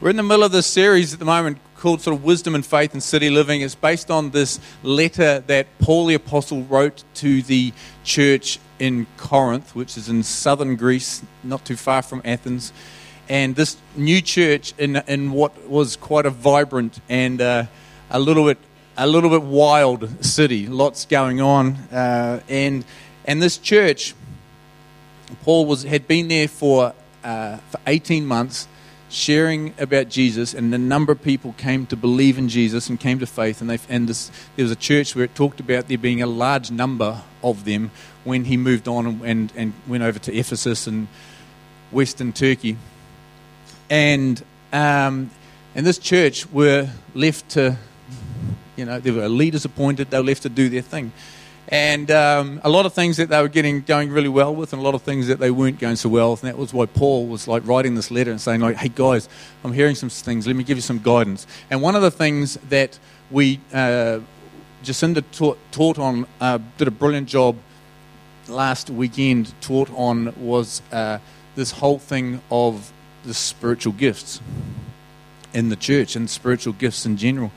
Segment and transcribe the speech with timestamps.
[0.00, 2.64] We're in the middle of this series at the moment called sort of Wisdom and
[2.64, 3.62] Faith and City Living.
[3.62, 7.72] It's based on this letter that Paul the Apostle wrote to the
[8.04, 12.72] church in Corinth, which is in southern Greece, not too far from Athens.
[13.28, 17.64] And this new church in, in what was quite a vibrant and uh,
[18.08, 18.58] a little bit
[18.96, 22.84] a little bit wild city, lots going on, uh, and
[23.24, 24.14] and this church,
[25.42, 26.94] Paul was had been there for
[27.24, 28.68] uh, for eighteen months
[29.08, 33.18] sharing about Jesus, and a number of people came to believe in Jesus and came
[33.18, 33.60] to faith.
[33.60, 36.26] And, they, and this, there was a church where it talked about there being a
[36.26, 37.90] large number of them
[38.24, 41.08] when he moved on and, and, and went over to Ephesus and
[41.90, 42.76] Western Turkey.
[43.88, 45.30] And, um,
[45.74, 47.76] and this church were left to,
[48.76, 51.12] you know, there were leaders appointed, they were left to do their thing
[51.70, 54.80] and um, a lot of things that they were getting going really well with, and
[54.80, 56.42] a lot of things that they weren't going so well with.
[56.42, 59.28] And that was why Paul was like writing this letter and saying, like, "Hey guys,
[59.62, 60.46] I'm hearing some things.
[60.46, 62.98] Let me give you some guidance." And one of the things that
[63.30, 64.20] we uh,
[64.82, 67.56] Jacinda taught, taught on uh, did a brilliant job
[68.48, 69.52] last weekend.
[69.60, 71.18] Taught on was uh,
[71.54, 72.92] this whole thing of
[73.24, 74.40] the spiritual gifts
[75.52, 77.52] in the church and spiritual gifts in general,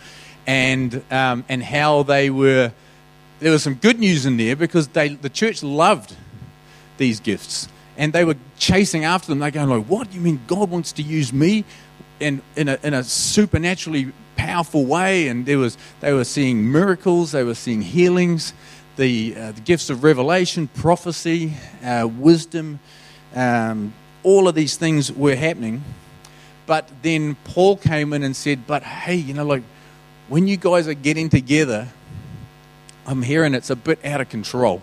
[0.45, 2.73] and um, and how they were
[3.41, 6.15] there was some good news in there because they, the church loved
[6.97, 9.39] these gifts and they were chasing after them.
[9.39, 10.09] They're going like, "What?
[10.09, 11.65] do You mean God wants to use me
[12.19, 17.31] in in a, in a supernaturally powerful way?" And there was they were seeing miracles,
[17.31, 18.53] they were seeing healings,
[18.95, 22.79] the, uh, the gifts of revelation, prophecy, uh, wisdom.
[23.35, 25.83] Um, all of these things were happening.
[26.67, 29.63] But then Paul came in and said, "But hey, you know, like
[30.29, 31.87] when you guys are getting together."
[33.05, 34.81] I'm hearing it's a bit out of control.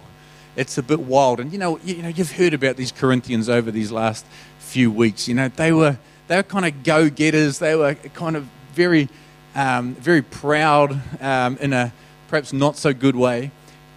[0.56, 1.40] It's a bit wild.
[1.40, 4.26] And you know, you, know, you've heard about these Corinthians over these last
[4.58, 5.28] few weeks.
[5.28, 7.58] You know, they were they were kind of go-getters.
[7.58, 9.08] They were kind of very,
[9.54, 11.92] um, very proud um, in a
[12.28, 13.50] perhaps not so good way.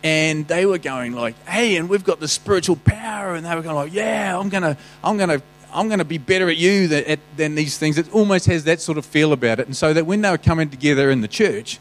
[0.04, 3.62] And they were going like, "Hey, and we've got the spiritual power," and they were
[3.62, 5.42] going like, "Yeah, I'm gonna, I'm gonna."
[5.74, 7.98] I'm to be better at you than, at, than these things.
[7.98, 9.68] It almost has that sort of feel about it.
[9.68, 11.80] And so that when they were coming together in the church,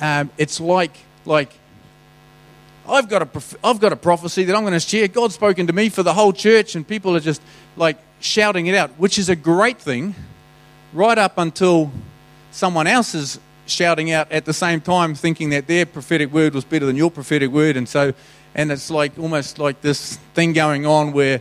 [0.00, 1.52] um, it's like, like
[2.88, 5.08] I've got, a, I've got a prophecy that I'm going to share.
[5.08, 7.42] God's spoken to me for the whole church, and people are just
[7.76, 10.14] like shouting it out, which is a great thing,
[10.92, 11.90] right up until
[12.50, 16.64] someone else is shouting out at the same time, thinking that their prophetic word was
[16.64, 17.76] better than your prophetic word.
[17.76, 18.14] And so,
[18.54, 21.40] and it's like almost like this thing going on where,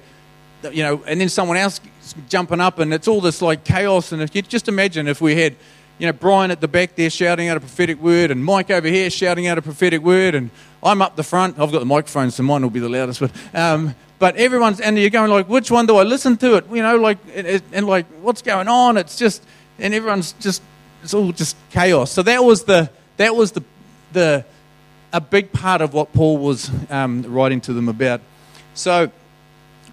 [0.72, 1.80] you know, and then someone else
[2.28, 4.12] jumping up, and it's all this like chaos.
[4.12, 5.56] And if you just imagine if we had,
[5.98, 8.88] you know, Brian at the back there shouting out a prophetic word, and Mike over
[8.88, 10.50] here shouting out a prophetic word, and
[10.84, 11.60] I'm up the front.
[11.60, 13.22] I've got the microphone, so mine will be the loudest.
[13.22, 16.66] But, um, but everyone's, and you're going like, which one do I listen to it?
[16.70, 18.98] You know, like, and, and like, what's going on?
[18.98, 19.44] It's just,
[19.80, 20.62] and everyone's just,
[21.04, 22.12] it's all just chaos.
[22.12, 23.64] So that was the, that was the,
[24.14, 24.46] the,
[25.14, 28.22] a big part of what Paul was um, writing to them about.
[28.74, 29.12] So,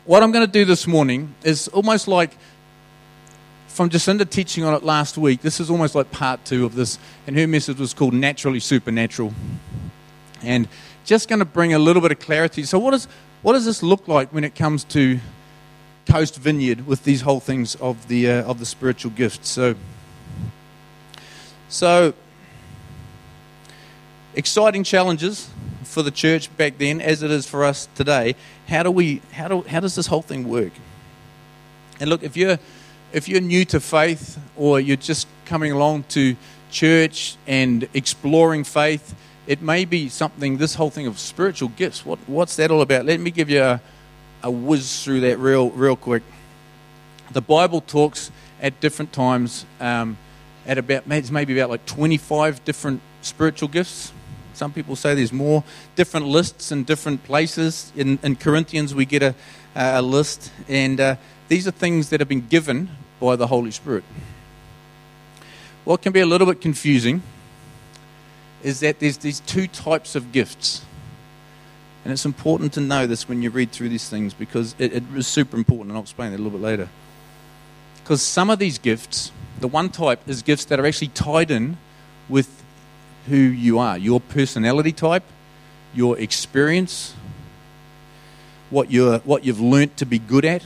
[0.04, 2.36] what I'm going to do this morning is almost like
[3.72, 5.40] from Jacinda teaching on it last week.
[5.40, 9.32] This is almost like part two of this, and her message was called Naturally Supernatural
[10.42, 10.68] and
[11.06, 12.64] just going to bring a little bit of clarity.
[12.64, 13.08] So, what, is,
[13.40, 15.20] what does this look like when it comes to
[16.06, 19.48] Coast Vineyard with these whole things of the, uh, of the spiritual gifts?
[19.48, 19.74] So,
[21.70, 22.12] so,
[24.34, 25.48] exciting challenges
[25.82, 28.36] for the church back then, as it is for us today.
[28.68, 29.22] How do we?
[29.32, 29.62] How do?
[29.62, 30.72] How does this whole thing work?
[32.00, 32.58] And look, if you're
[33.12, 36.36] if you're new to faith or you're just coming along to
[36.70, 39.14] church and exploring faith,
[39.46, 42.06] it may be something, this whole thing of spiritual gifts.
[42.06, 43.04] What, what's that all about?
[43.04, 43.80] Let me give you a,
[44.42, 46.22] a whiz through that real, real quick.
[47.32, 48.30] The Bible talks
[48.60, 50.16] at different times um,
[50.66, 54.12] at about, maybe about like 25 different spiritual gifts.
[54.54, 55.64] Some people say there's more
[55.96, 57.92] different lists in different places.
[57.96, 59.34] In, in Corinthians, we get a,
[59.74, 61.16] a list, and uh,
[61.52, 62.88] these are things that have been given
[63.20, 64.04] by the Holy Spirit.
[65.84, 67.22] What can be a little bit confusing
[68.62, 70.82] is that there's these two types of gifts.
[72.04, 75.02] And it's important to know this when you read through these things because it, it
[75.14, 76.88] is super important, and I'll explain it a little bit later.
[78.02, 81.76] Because some of these gifts, the one type is gifts that are actually tied in
[82.30, 82.62] with
[83.28, 85.24] who you are, your personality type,
[85.92, 87.14] your experience,
[88.70, 90.64] what, you're, what you've learnt to be good at,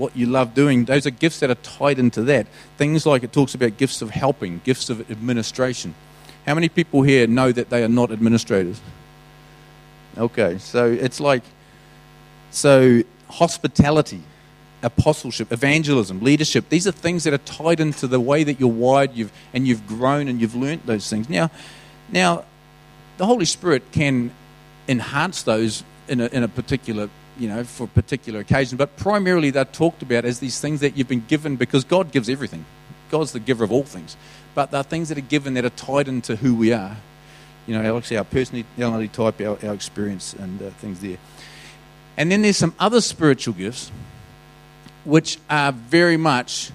[0.00, 0.86] what you love doing.
[0.86, 2.46] Those are gifts that are tied into that.
[2.76, 5.94] Things like it talks about gifts of helping, gifts of administration.
[6.46, 8.80] How many people here know that they are not administrators?
[10.18, 11.44] Okay, so it's like,
[12.50, 14.22] so hospitality
[14.82, 16.68] apostleship, evangelism, leadership.
[16.68, 19.86] These are things that are tied into the way that you're wired you've, and you've
[19.86, 21.28] grown and you've learnt those things.
[21.28, 21.50] Now,
[22.10, 22.44] now,
[23.18, 24.30] the Holy Spirit can
[24.88, 27.08] enhance those in a, in a particular,
[27.40, 31.08] you know, for particular occasion, but primarily they're talked about as these things that you've
[31.08, 32.66] been given because God gives everything.
[33.10, 34.16] God's the giver of all things.
[34.54, 36.96] But they're things that are given that are tied into who we are.
[37.66, 41.16] You know, actually our personality type, our, our experience, and uh, things there.
[42.16, 43.90] And then there's some other spiritual gifts
[45.04, 46.70] which are very much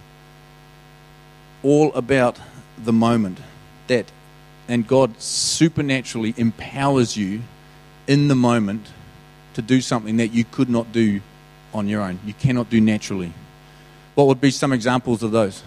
[1.62, 2.40] all about
[2.84, 3.38] the moment
[3.88, 4.12] that
[4.68, 7.42] and God supernaturally empowers you
[8.08, 8.88] in the moment
[9.56, 11.22] to do something that you could not do
[11.74, 12.20] on your own.
[12.26, 13.34] You cannot do naturally.
[14.14, 15.64] What would be some examples of those?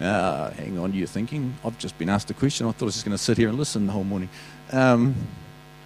[0.00, 1.54] Uh, hang on, you're thinking.
[1.64, 2.66] I've just been asked a question.
[2.66, 4.28] I thought I was just going to sit here and listen the whole morning.
[4.72, 5.14] Um,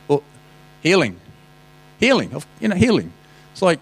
[0.08, 0.22] well,
[0.82, 1.20] healing.
[1.98, 2.32] Healing.
[2.60, 3.12] You know, healing.
[3.52, 3.80] It's like,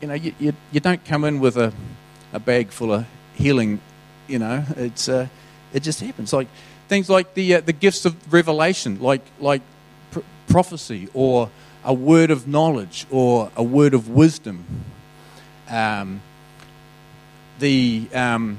[0.00, 1.72] you know, you, you, you don't come in with a,
[2.32, 3.80] a bag full of healing,
[4.26, 4.64] you know.
[4.76, 5.28] It's, uh,
[5.72, 6.32] it just happens.
[6.32, 6.48] Like
[6.88, 9.62] things like the, uh, the gifts of revelation, like, like
[10.48, 11.50] prophecy or
[11.84, 14.64] a word of knowledge or a word of wisdom.
[15.68, 16.22] Um,
[17.58, 18.58] the, um,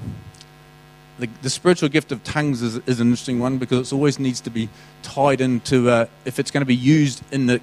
[1.17, 4.41] the, the, spiritual gift of tongues is, is, an interesting one because it always needs
[4.41, 4.69] to be
[5.01, 7.61] tied into, uh, if it's going to be used in the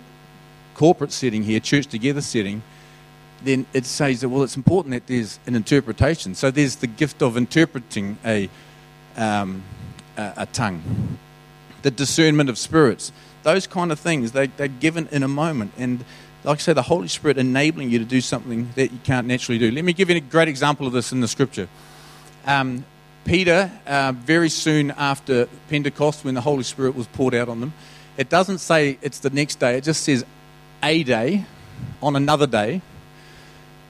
[0.74, 2.62] corporate setting here, church together setting,
[3.42, 6.34] then it says that, well, it's important that there's an interpretation.
[6.34, 8.48] So there's the gift of interpreting a,
[9.16, 9.62] um,
[10.16, 11.18] a, a, tongue,
[11.82, 13.12] the discernment of spirits,
[13.46, 15.70] those kind of things, they, they're given in a moment.
[15.78, 16.04] And
[16.42, 19.56] like I say, the Holy Spirit enabling you to do something that you can't naturally
[19.56, 19.70] do.
[19.70, 21.68] Let me give you a great example of this in the scripture.
[22.44, 22.84] Um,
[23.24, 27.72] Peter, uh, very soon after Pentecost, when the Holy Spirit was poured out on them,
[28.16, 30.24] it doesn't say it's the next day, it just says
[30.82, 31.44] a day
[32.02, 32.82] on another day.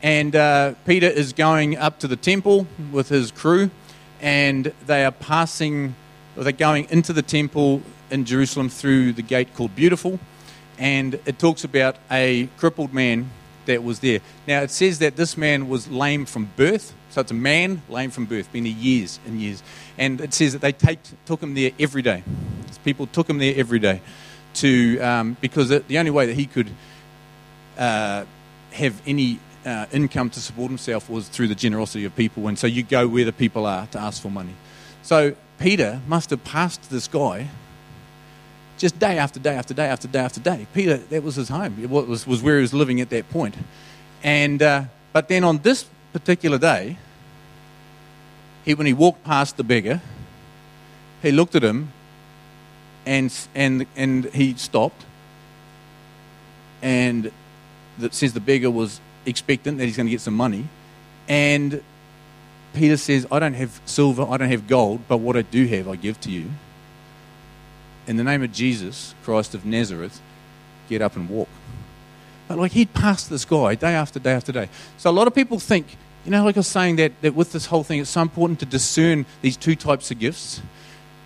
[0.02, 3.70] And uh, Peter is going up to the temple with his crew,
[4.20, 5.94] and they are passing,
[6.37, 7.81] or they're going into the temple
[8.11, 10.19] in Jerusalem through the gate called Beautiful
[10.79, 13.31] and it talks about a crippled man
[13.67, 14.20] that was there.
[14.47, 16.94] Now, it says that this man was lame from birth.
[17.11, 19.62] So it's a man lame from birth, been years and years.
[19.99, 22.23] And it says that they take, took him there every day.
[22.85, 24.00] People took him there every day
[24.55, 26.70] to, um, because the only way that he could
[27.76, 28.25] uh,
[28.73, 32.47] have any uh, income to support himself was through the generosity of people.
[32.47, 34.55] And so you go where the people are to ask for money.
[35.02, 37.49] So Peter must have passed this guy
[38.76, 40.67] just day after day after day after day after day.
[40.75, 41.76] Peter, that was his home.
[41.82, 43.55] It was, was where he was living at that point.
[44.23, 46.99] And, uh, but then on this particular day,
[48.64, 50.00] he, when he walked past the beggar,
[51.23, 51.93] he looked at him
[53.06, 55.05] and, and, and he stopped.
[56.82, 57.32] And
[57.99, 60.69] that says the beggar was expectant that he's going to get some money.
[61.28, 61.82] And
[62.75, 65.88] Peter says, I don't have silver, I don't have gold, but what I do have,
[65.88, 66.50] I give to you
[68.06, 70.20] in the name of Jesus Christ of Nazareth,
[70.88, 71.49] get up and walk.
[72.49, 74.69] But like he'd passed this guy day after day after day.
[74.99, 77.53] So a lot of people think, you know, like I was saying, that, that with
[77.53, 80.62] this whole thing, it's so important to discern these two types of gifts.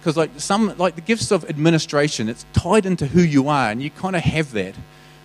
[0.01, 3.83] Because like some, like the gifts of administration, it's tied into who you are, and
[3.83, 4.75] you kind of have that.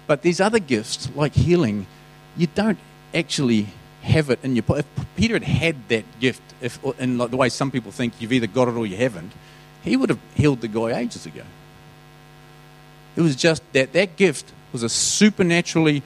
[0.05, 1.87] But these other gifts, like healing,
[2.35, 2.77] you don't
[3.13, 3.67] actually
[4.01, 4.65] have it in your.
[4.69, 4.85] If
[5.15, 8.47] Peter had had that gift, if in like the way some people think you've either
[8.47, 9.31] got it or you haven't,
[9.85, 11.43] he would have healed the guy ages ago.
[13.15, 16.03] It was just that that gift was a supernaturally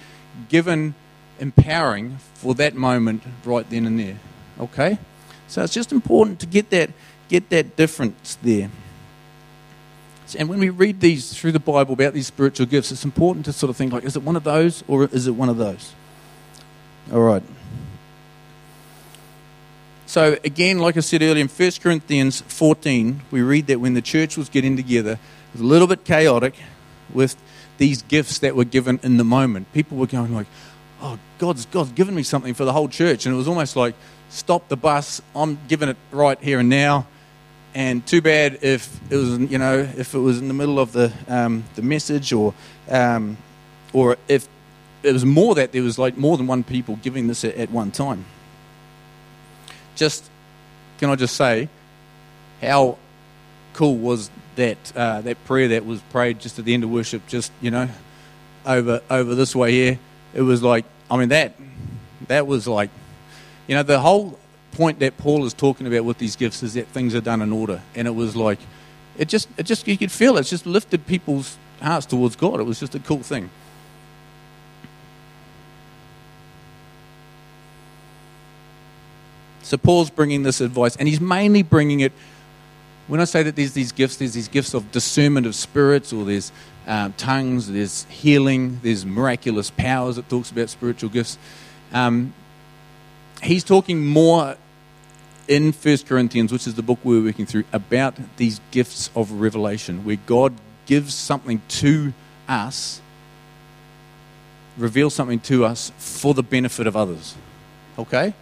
[0.49, 0.93] given
[1.39, 4.19] empowering for that moment right then and there.
[4.59, 4.99] Okay?
[5.47, 6.91] So it's just important to get that
[7.29, 8.69] get that difference there.
[10.37, 13.53] And when we read these through the Bible about these spiritual gifts, it's important to
[13.53, 15.93] sort of think like, is it one of those or is it one of those?
[17.11, 17.41] All right.
[20.09, 24.01] So, again, like I said earlier, in 1 Corinthians 14, we read that when the
[24.01, 25.19] church was getting together, it
[25.53, 26.55] was a little bit chaotic
[27.13, 27.35] with
[27.77, 29.71] these gifts that were given in the moment.
[29.71, 30.47] People were going like,
[31.03, 33.27] oh, God's, God's given me something for the whole church.
[33.27, 33.93] And it was almost like,
[34.29, 37.05] stop the bus, I'm giving it right here and now.
[37.75, 40.91] And too bad if it was, you know, if it was in the middle of
[40.91, 42.55] the, um, the message or,
[42.89, 43.37] um,
[43.93, 44.47] or if
[45.03, 47.69] it was more that there was like more than one people giving this at, at
[47.69, 48.25] one time
[49.99, 50.29] just,
[50.97, 51.69] can I just say,
[52.61, 52.97] how
[53.73, 57.25] cool was that uh, that prayer that was prayed just at the end of worship,
[57.27, 57.87] just you know,
[58.65, 59.99] over over this way here.
[60.33, 61.53] It was like, I mean that
[62.27, 62.89] that was like,
[63.67, 64.37] you know, the whole
[64.73, 67.53] point that Paul is talking about with these gifts is that things are done in
[67.53, 68.59] order, and it was like,
[69.17, 70.41] it just it just you could feel it.
[70.41, 72.59] It's just lifted people's hearts towards God.
[72.59, 73.49] It was just a cool thing.
[79.69, 82.11] So Paul's bringing this advice, and he's mainly bringing it.
[83.07, 86.25] When I say that there's these gifts, there's these gifts of discernment of spirits, or
[86.25, 86.51] there's
[86.87, 90.17] um, tongues, there's healing, there's miraculous powers.
[90.17, 91.37] It talks about spiritual gifts.
[91.93, 92.33] Um,
[93.43, 94.57] he's talking more
[95.47, 100.03] in First Corinthians, which is the book we're working through, about these gifts of revelation,
[100.03, 100.55] where God
[100.87, 102.11] gives something to
[102.47, 103.01] us,
[104.79, 107.35] reveals something to us for the benefit of others.
[107.99, 108.33] Okay?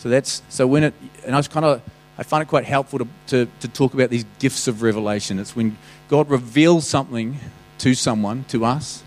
[0.00, 0.94] So that's so when it
[1.26, 1.82] and I was kind of
[2.16, 5.38] I find it quite helpful to, to, to talk about these gifts of revelation.
[5.38, 5.76] It's when
[6.08, 7.38] God reveals something
[7.78, 9.02] to someone, to us,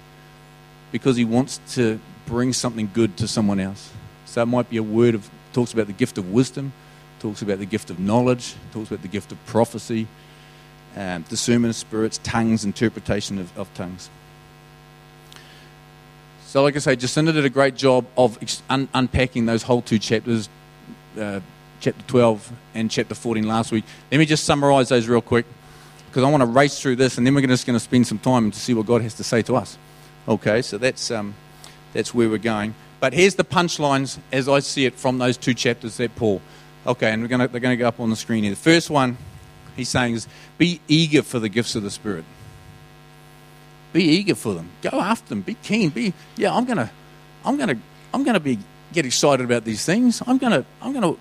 [0.91, 3.91] because he wants to bring something good to someone else.
[4.25, 6.73] So it might be a word of talks about the gift of wisdom,
[7.19, 10.07] talks about the gift of knowledge, talks about the gift of prophecy,
[10.95, 14.11] um, discernment of spirits, tongues, interpretation of, of tongues.
[16.45, 18.37] So, like I say, Jacinda did a great job of
[18.69, 20.49] un- unpacking those whole two chapters,
[21.19, 21.39] uh,
[21.79, 23.83] chapter 12 and chapter 14 last week.
[24.11, 25.45] Let me just summarize those real quick
[26.07, 28.19] because I want to race through this and then we're just going to spend some
[28.19, 29.77] time to see what God has to say to us.
[30.27, 31.35] Okay, so that's, um,
[31.91, 32.75] that's where we're going.
[32.99, 36.41] But here's the punchlines as I see it from those two chapters that Paul.
[36.87, 38.51] Okay, and we're gonna, they're going to go up on the screen here.
[38.53, 39.17] The first one
[39.75, 40.27] he's saying is
[40.57, 42.23] be eager for the gifts of the Spirit.
[43.91, 44.69] Be eager for them.
[44.81, 45.41] Go after them.
[45.41, 45.89] Be keen.
[45.89, 46.53] Be yeah.
[46.55, 46.91] I'm gonna,
[47.45, 47.77] I'm gonna,
[48.13, 48.57] I'm gonna be
[48.93, 50.21] get excited about these things.
[50.25, 51.15] I'm gonna, I'm gonna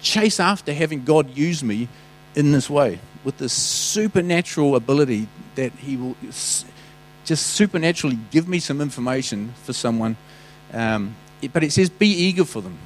[0.00, 1.88] chase after having God use me
[2.34, 6.16] in this way with this supernatural ability that He will
[7.24, 10.16] just supernaturally give me some information for someone.
[10.72, 11.16] Um,
[11.52, 12.78] but it says be eager for them.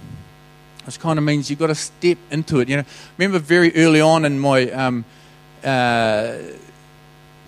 [0.84, 2.68] This kind of means you've got to step into it.
[2.68, 2.84] You know,
[3.18, 5.04] remember very early on in my um,
[5.62, 6.38] uh,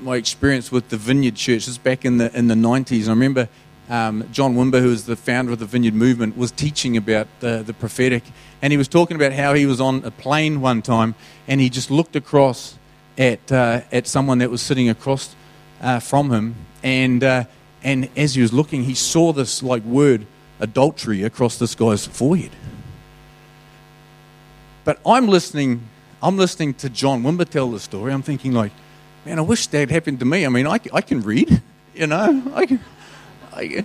[0.00, 1.66] my experience with the Vineyard Church.
[1.66, 3.08] This is back in the in the nineties.
[3.08, 3.48] I remember
[3.90, 7.62] um, John Wimber, who was the founder of the Vineyard Movement, was teaching about the,
[7.62, 8.22] the prophetic,
[8.62, 11.14] and he was talking about how he was on a plane one time,
[11.48, 12.78] and he just looked across
[13.18, 15.34] at uh, at someone that was sitting across
[15.82, 17.44] uh, from him, and uh,
[17.82, 20.26] and as he was looking, he saw this like word
[20.60, 22.52] adultery across this guy's forehead.
[24.84, 25.88] But I'm listening.
[26.22, 28.12] I'm listening to John Wimber tell the story.
[28.12, 28.72] I'm thinking like
[29.24, 30.46] man, I wish that happened to me.
[30.46, 31.62] I mean, I, I can read,
[31.94, 32.80] you know, I can,
[33.52, 33.84] I,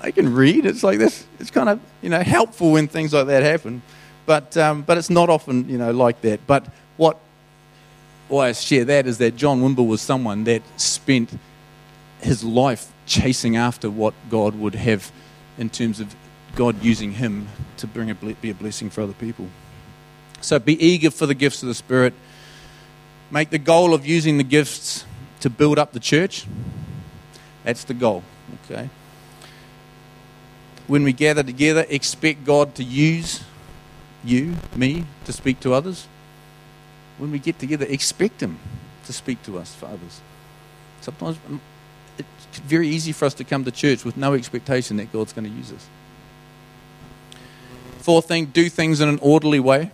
[0.00, 0.66] I can read.
[0.66, 1.26] It's like this.
[1.38, 3.82] It's kind of you know helpful when things like that happen,
[4.26, 6.46] but um, but it's not often you know like that.
[6.46, 6.66] But
[6.96, 7.18] what
[8.28, 11.30] why I share that is that John Wimber was someone that spent
[12.20, 15.10] his life chasing after what God would have
[15.58, 16.14] in terms of
[16.54, 19.48] God using him to bring a, be a blessing for other people.
[20.40, 22.14] So be eager for the gifts of the Spirit
[23.32, 25.06] make the goal of using the gifts
[25.40, 26.46] to build up the church.
[27.64, 28.22] That's the goal,
[28.64, 28.88] okay?
[30.86, 33.42] When we gather together, expect God to use
[34.24, 36.06] you, me, to speak to others.
[37.18, 38.58] When we get together, expect Him
[39.06, 40.20] to speak to us for others.
[41.00, 41.60] Sometimes um,
[42.18, 45.44] it's very easy for us to come to church with no expectation that God's going
[45.44, 45.86] to use us.
[47.98, 49.90] Fourth thing, do things in an orderly way.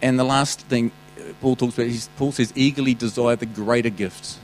[0.00, 0.92] And the last thing
[1.40, 4.38] Paul talks about, Paul says, eagerly desire the greater gifts.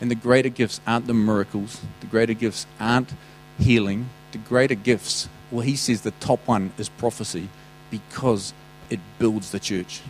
[0.00, 3.14] And the greater gifts aren't the miracles, the greater gifts aren't
[3.58, 4.10] healing.
[4.32, 7.48] The greater gifts, well, he says the top one is prophecy
[7.90, 8.52] because
[8.90, 10.02] it builds the church.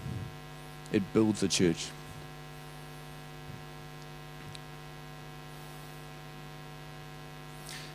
[0.92, 1.90] It builds the church.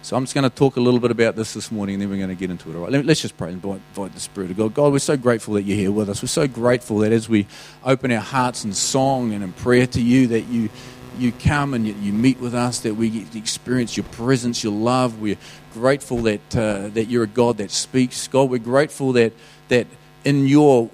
[0.03, 2.09] So I'm just going to talk a little bit about this this morning, and then
[2.09, 2.75] we're going to get into it.
[2.75, 4.73] All right, let's just pray and invite, the Spirit of God.
[4.73, 6.21] God, we're so grateful that you're here with us.
[6.21, 7.47] We're so grateful that as we
[7.83, 10.69] open our hearts in song and in prayer to you, that you
[11.17, 15.19] you come and you, you meet with us, that we experience your presence, your love.
[15.19, 15.37] We're
[15.73, 18.27] grateful that uh, that you're a God that speaks.
[18.27, 19.33] God, we're grateful that
[19.69, 19.87] that
[20.23, 20.89] in your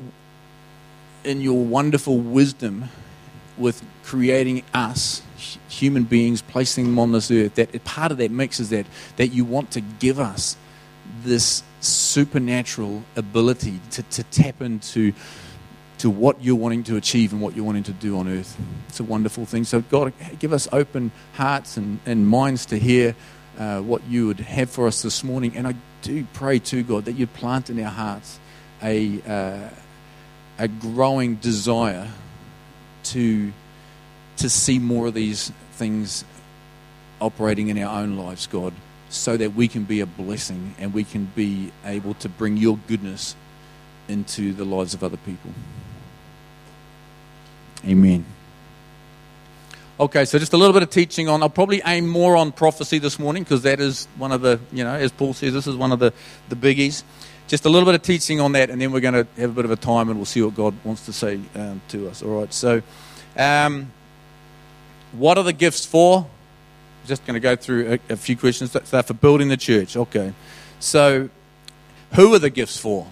[1.24, 2.90] in your wonderful wisdom
[3.58, 5.22] with creating us
[5.68, 8.86] human beings, placing them on this earth, that part of that mix is that,
[9.18, 10.58] that you want to give us
[11.24, 15.14] this supernatural ability to, to tap into
[16.00, 18.58] to what you're wanting to achieve and what you're wanting to do on earth.
[18.88, 19.64] It's a wonderful thing.
[19.64, 23.16] So, God, give us open hearts and, and minds to hear
[23.58, 25.58] uh, what you would have for us this morning.
[25.58, 28.40] And I do pray, too, God, that you plant in our hearts
[28.84, 29.70] a, uh,
[30.60, 32.10] a growing desire
[33.06, 33.52] to
[34.38, 36.24] to see more of these things
[37.20, 38.74] operating in our own lives, God,
[39.10, 42.78] so that we can be a blessing and we can be able to bring your
[42.88, 43.36] goodness
[44.08, 45.52] into the lives of other people.
[47.88, 48.26] Amen.
[50.00, 51.42] Okay, so just a little bit of teaching on.
[51.42, 54.84] I'll probably aim more on prophecy this morning because that is one of the, you
[54.84, 56.14] know, as Paul says, this is one of the,
[56.50, 57.04] the biggies.
[57.48, 59.54] Just a little bit of teaching on that, and then we're going to have a
[59.54, 62.22] bit of a time and we'll see what God wants to say um, to us.
[62.22, 62.84] All right, so
[63.38, 63.92] um,
[65.14, 66.28] what are the gifts for?
[67.08, 68.72] Just going to go through a, a few questions.
[68.74, 69.96] They're for building the church.
[69.96, 70.34] Okay,
[70.80, 71.30] so
[72.14, 73.08] who are the gifts for?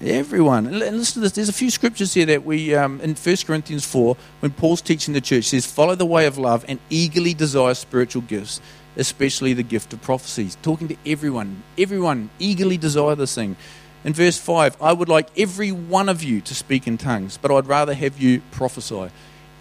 [0.00, 0.66] Everyone.
[0.66, 1.32] And listen to this.
[1.32, 5.12] There's a few scriptures here that we, um, in 1 Corinthians 4, when Paul's teaching
[5.12, 8.60] the church, says, Follow the way of love and eagerly desire spiritual gifts,
[8.96, 10.56] especially the gift of prophecies.
[10.62, 11.64] Talking to everyone.
[11.76, 13.56] Everyone eagerly desire this thing.
[14.04, 17.50] In verse 5, I would like every one of you to speak in tongues, but
[17.50, 19.10] I'd rather have you prophesy.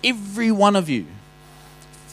[0.03, 1.07] Every one of you.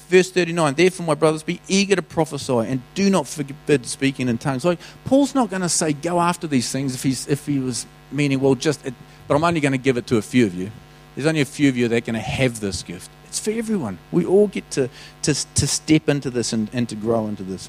[0.08, 4.38] Verse 39, therefore, my brothers, be eager to prophesy and do not forbid speaking in
[4.38, 4.64] tongues.
[4.64, 7.86] Like, Paul's not going to say go after these things if, he's, if he was
[8.14, 8.94] meaning, well, just, it,
[9.28, 10.70] but I'm only going to give it to a few of you.
[11.14, 13.10] There's only a few of you that are going to have this gift.
[13.26, 13.98] It's for everyone.
[14.10, 14.88] We all get to,
[15.22, 17.68] to, to step into this and, and to grow into this.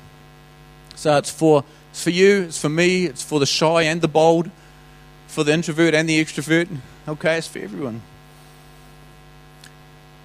[0.96, 4.08] So it's for, it's for you, it's for me, it's for the shy and the
[4.08, 4.50] bold,
[5.28, 6.70] for the introvert and the extrovert.
[7.08, 8.02] Okay, it's for everyone.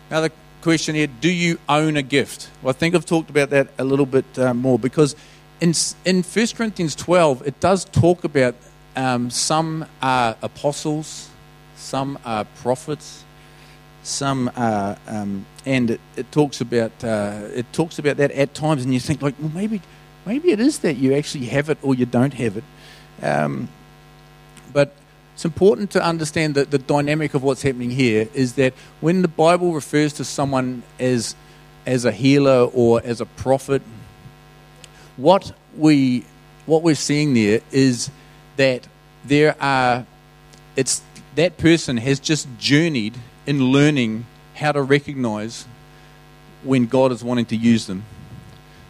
[0.08, 0.30] Another
[0.62, 2.50] question here do you own a gift?
[2.62, 5.16] Well, I think I've talked about that a little bit uh, more because
[5.60, 5.74] in,
[6.04, 8.54] in 1 Corinthians 12, it does talk about
[9.00, 11.30] um, some are apostles,
[11.74, 13.24] some are prophets,
[14.02, 18.84] some are, um, and it, it, talks about uh, it talks about that at times,
[18.84, 19.80] and you think like, well, maybe
[20.26, 22.64] maybe it is that you actually have it or you don't have it.
[23.22, 23.70] Um,
[24.74, 24.92] but
[25.34, 29.28] it's important to understand that the dynamic of what's happening here is that when the
[29.28, 31.34] Bible refers to someone as
[31.86, 33.80] as a healer or as a prophet,
[35.16, 36.26] what we
[36.66, 38.10] what we're seeing there is
[38.60, 38.86] that
[39.24, 40.04] there are,
[40.76, 41.00] it's
[41.34, 43.14] that person has just journeyed
[43.46, 45.66] in learning how to recognize
[46.62, 48.04] when God is wanting to use them.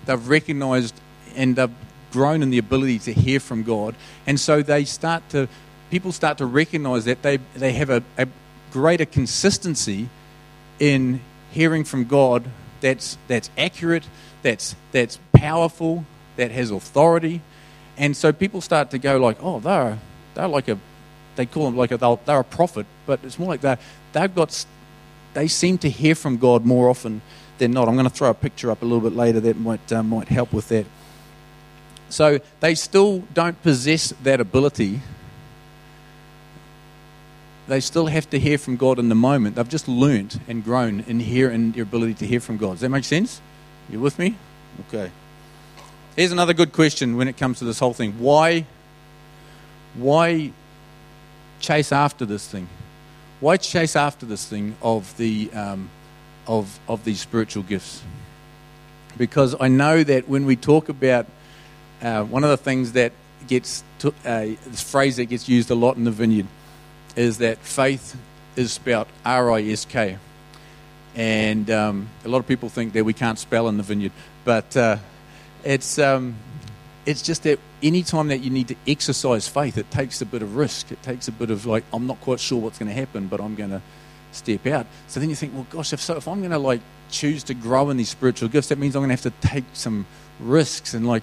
[0.07, 1.00] They've recognized
[1.37, 1.71] and they've
[2.11, 3.95] grown in the ability to hear from God.
[4.27, 5.47] And so they start to,
[5.89, 8.26] people start to recognize that they, they have a, a
[8.73, 10.09] greater consistency
[10.80, 11.21] in
[11.52, 12.43] hearing from God
[12.80, 14.09] that's, that's accurate,
[14.43, 16.04] that's, that's powerful,
[16.35, 17.41] that has authority,
[18.00, 19.99] and so people start to go like, oh, they're,
[20.34, 20.78] they're like a,
[21.36, 23.76] they call them like a, they're a prophet, but it's more like they
[24.15, 24.65] they've got,
[25.34, 27.21] they seem to hear from God more often
[27.58, 27.89] than not.
[27.89, 30.28] I'm going to throw a picture up a little bit later that might, uh, might
[30.28, 30.86] help with that.
[32.08, 35.00] So they still don't possess that ability.
[37.69, 39.56] They still have to hear from God in the moment.
[39.56, 42.73] They've just learnt and grown in hear and their ability to hear from God.
[42.73, 43.43] Does that make sense?
[43.91, 44.36] You with me?
[44.89, 45.13] Okay.
[46.17, 48.19] Here's another good question when it comes to this whole thing.
[48.19, 48.67] Why,
[49.95, 50.51] why
[51.61, 52.69] chase after this thing?
[53.39, 55.89] Why chase after this thing of, the, um,
[56.49, 58.03] of, of these spiritual gifts?
[59.17, 61.27] Because I know that when we talk about
[62.03, 63.13] uh, one of the things that
[63.47, 66.49] gets, to, uh, this phrase that gets used a lot in the vineyard
[67.15, 68.17] is that faith
[68.57, 70.19] is spelled R I S K.
[71.15, 74.13] And um, a lot of people think that we can't spell in the vineyard,
[74.45, 74.97] but uh,
[75.65, 76.37] it's, um,
[77.07, 80.43] it's just that any time that you need to exercise faith, it takes a bit
[80.43, 80.93] of risk.
[80.93, 83.41] It takes a bit of like, I'm not quite sure what's going to happen, but
[83.41, 83.83] I'm going to
[84.33, 84.87] step out.
[85.09, 87.55] So then you think, well, gosh, if so, if I'm going to like choose to
[87.55, 90.07] grow in these spiritual gifts, that means I'm going to have to take some
[90.39, 91.23] risks and like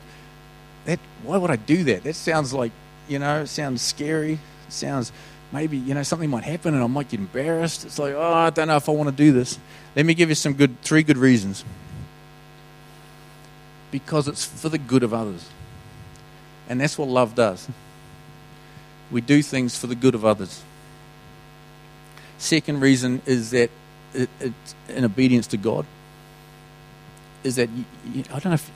[0.86, 1.00] that.
[1.24, 2.04] Why would I do that?
[2.04, 2.72] That sounds like
[3.08, 4.40] you know, it sounds scary.
[4.70, 5.12] Sounds
[5.54, 7.86] maybe you know something might happen and I might get embarrassed.
[7.86, 9.58] It's like, oh, I don't know if I want to do this.
[9.96, 11.64] Let me give you some good three good reasons
[13.92, 15.50] because it's for the good of others.
[16.70, 17.68] And that's what love does.
[19.12, 20.64] We do things for the good of others.
[22.38, 23.70] Second reason is that
[24.14, 25.86] it, it's in obedience to God.
[27.44, 28.72] Is that you, you, I don't know if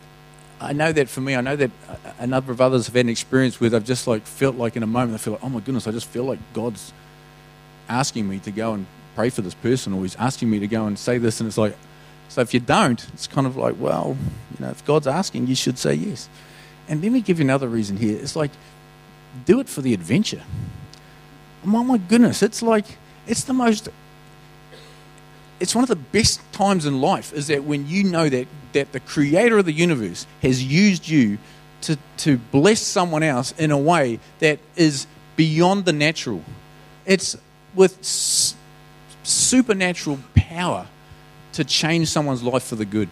[0.61, 1.71] I know that for me, I know that
[2.19, 4.83] a number of others have had an experience where they've just like felt like in
[4.83, 6.93] a moment they feel like, oh my goodness, I just feel like God's
[7.89, 10.85] asking me to go and pray for this person, or He's asking me to go
[10.85, 11.75] and say this, and it's like
[12.31, 14.15] so if you don't, it's kind of like, well,
[14.57, 16.29] you know, if God's asking, you should say yes.
[16.87, 18.17] And let me give you another reason here.
[18.17, 18.51] It's like,
[19.45, 20.41] do it for the adventure.
[21.65, 22.85] Oh my goodness, it's like,
[23.27, 23.89] it's the most,
[25.59, 28.93] it's one of the best times in life is that when you know that, that
[28.93, 31.37] the creator of the universe has used you
[31.81, 36.45] to, to bless someone else in a way that is beyond the natural.
[37.05, 37.35] It's
[37.75, 38.55] with s-
[39.23, 40.87] supernatural power
[41.53, 43.09] to change someone's life for the good.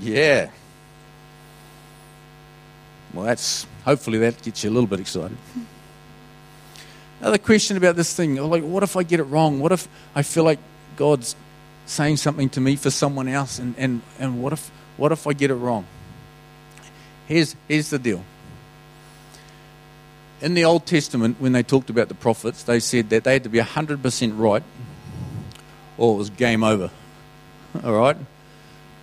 [0.00, 0.50] Yeah.
[3.12, 5.36] Well, that's hopefully that gets you a little bit excited.
[7.20, 9.60] Another question about this thing like, what if I get it wrong?
[9.60, 10.58] What if I feel like
[10.96, 11.34] God's
[11.86, 15.32] saying something to me for someone else, and, and, and what, if, what if I
[15.32, 15.86] get it wrong?
[17.26, 18.22] Here's, here's the deal.
[20.40, 23.44] In the Old Testament, when they talked about the prophets, they said that they had
[23.44, 24.62] to be 100% right
[25.98, 26.90] or it was game over.
[27.84, 28.16] All right?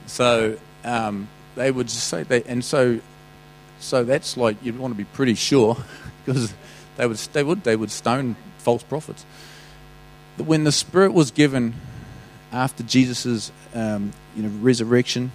[0.05, 2.99] So um, they would just say that, and so,
[3.79, 5.77] so that's like you'd want to be pretty sure
[6.25, 6.53] because
[6.97, 9.25] they would, they would, they would stone false prophets.
[10.37, 11.75] When the Spirit was given
[12.51, 15.31] after Jesus' um, you know, resurrection,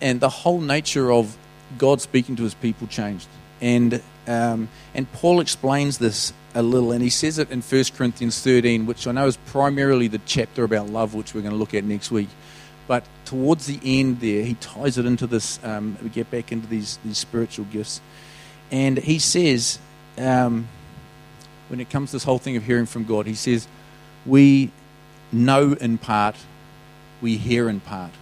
[0.00, 1.36] and the whole nature of
[1.78, 3.28] God speaking to his people changed.
[3.60, 8.40] And, um, and Paul explains this a little, and he says it in 1 Corinthians
[8.40, 11.74] 13, which I know is primarily the chapter about love, which we're going to look
[11.74, 12.28] at next week.
[12.86, 16.66] But towards the end there, he ties it into this, um, we get back into
[16.66, 18.00] these, these spiritual gifts.
[18.70, 19.78] And he says,
[20.18, 20.68] um,
[21.68, 23.66] when it comes to this whole thing of hearing from God, he says,
[24.26, 24.70] We
[25.32, 26.36] know in part,
[27.20, 28.12] we hear in part.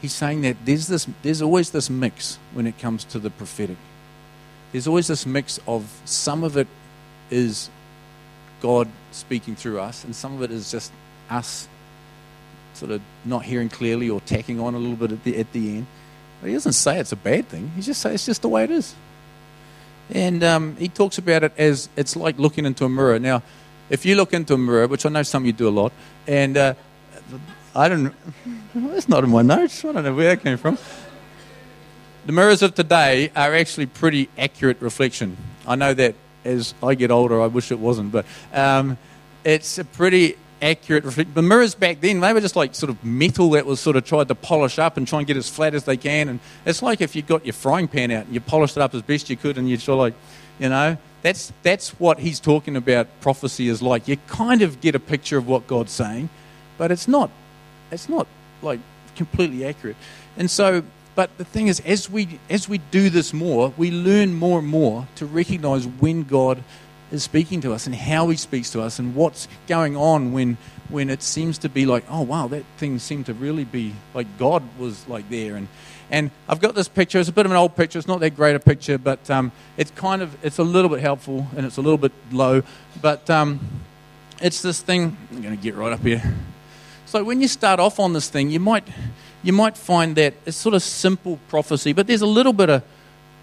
[0.00, 3.76] He's saying that there's, this, there's always this mix when it comes to the prophetic.
[4.74, 6.66] There's always this mix of some of it
[7.30, 7.70] is
[8.60, 10.90] God speaking through us, and some of it is just
[11.30, 11.68] us
[12.72, 15.76] sort of not hearing clearly or tacking on a little bit at the, at the
[15.76, 15.86] end.
[16.40, 17.70] But he doesn't say it's a bad thing.
[17.76, 18.96] He just says it's just the way it is.
[20.10, 23.20] And um, he talks about it as it's like looking into a mirror.
[23.20, 23.44] Now,
[23.90, 25.92] if you look into a mirror, which I know some of you do a lot,
[26.26, 26.74] and uh,
[27.76, 28.12] I don't,
[28.74, 29.84] it's not in my notes.
[29.84, 30.78] I don't know where that came from.
[32.26, 35.36] The mirrors of today are actually pretty accurate reflection.
[35.66, 38.96] I know that as I get older, I wish it wasn't, but um,
[39.44, 41.34] it's a pretty accurate reflection.
[41.34, 44.06] The mirrors back then, they were just like sort of metal that was sort of
[44.06, 46.30] tried to polish up and try and get as flat as they can.
[46.30, 48.94] And it's like if you got your frying pan out and you polished it up
[48.94, 50.14] as best you could, and you're sort of like,
[50.58, 54.08] you know, that's, that's what he's talking about prophecy is like.
[54.08, 56.30] You kind of get a picture of what God's saying,
[56.78, 57.30] but it's not,
[57.90, 58.26] it's not
[58.62, 58.80] like
[59.14, 59.96] completely accurate.
[60.38, 64.34] And so, but the thing is, as we, as we do this more, we learn
[64.34, 66.62] more and more to recognize when God
[67.12, 70.56] is speaking to us and how he speaks to us and what's going on when
[70.88, 74.26] when it seems to be like oh wow that thing seemed to really be like
[74.38, 75.56] god was like there.
[75.56, 75.68] And
[76.10, 77.18] and i've got this picture.
[77.18, 77.98] It's a bit of an old picture.
[77.98, 81.00] It's not that great a picture but um, it's kind of it's a little bit
[81.00, 82.62] helpful and it's a little bit low.
[83.00, 83.60] But um,
[84.42, 86.22] it's this thing i'm going to get right up here.
[87.06, 88.86] So when you start off on this thing you might
[89.44, 92.82] you might find that it's sort of simple prophecy but there's a little bit of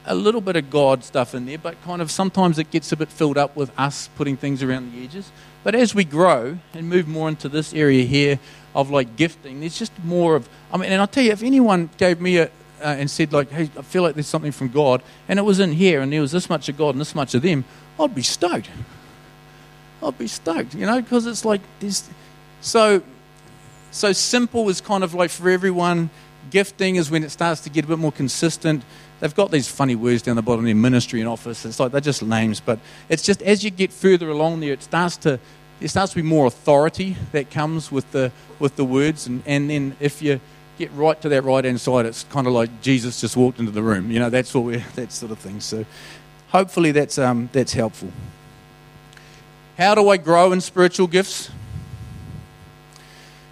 [0.05, 2.97] a little bit of God stuff in there, but kind of sometimes it gets a
[2.97, 5.31] bit filled up with us putting things around the edges.
[5.63, 8.39] But as we grow and move more into this area here
[8.73, 10.49] of like gifting, there's just more of.
[10.73, 13.51] I mean, and I'll tell you, if anyone gave me a, uh, and said like,
[13.51, 16.21] "Hey, I feel like there's something from God," and it was in here, and there
[16.21, 17.63] was this much of God and this much of them,
[17.99, 18.69] I'd be stoked.
[20.01, 22.09] I'd be stoked, you know, because it's like this.
[22.61, 23.03] So,
[23.91, 26.09] so simple is kind of like for everyone.
[26.49, 28.83] Gifting is when it starts to get a bit more consistent
[29.21, 31.63] they've got these funny words down the bottom there, ministry and office.
[31.63, 34.83] It's like they're just names, but it's just as you get further along there, it
[34.83, 35.39] starts to
[35.79, 39.69] it starts to be more authority that comes with the with the words, and, and
[39.69, 40.41] then if you
[40.77, 43.71] get right to that right hand side, it's kind of like Jesus just walked into
[43.71, 44.11] the room.
[44.11, 45.61] You know, that's what we're that sort of thing.
[45.61, 45.85] So
[46.49, 48.11] hopefully that's um, that's helpful.
[49.77, 51.49] How do I grow in spiritual gifts?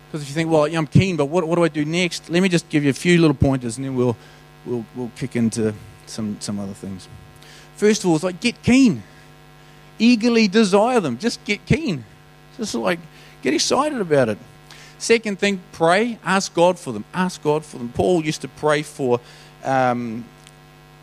[0.10, 2.32] Because if you think, well, I'm keen, but what, what do I do next?
[2.32, 4.18] Let me just give you a few little pointers, and then we'll
[4.66, 5.74] we'll, we'll kick into
[6.06, 7.08] some, some other things.
[7.76, 9.04] First of all, it's like get keen.
[10.00, 11.18] Eagerly desire them.
[11.18, 12.06] Just get keen.
[12.58, 13.00] Just like
[13.42, 14.38] get excited about it.
[14.98, 16.20] Second thing, pray.
[16.26, 17.06] Ask God for them.
[17.14, 17.90] Ask God for them.
[17.90, 19.22] Paul used to pray for
[19.64, 20.26] um,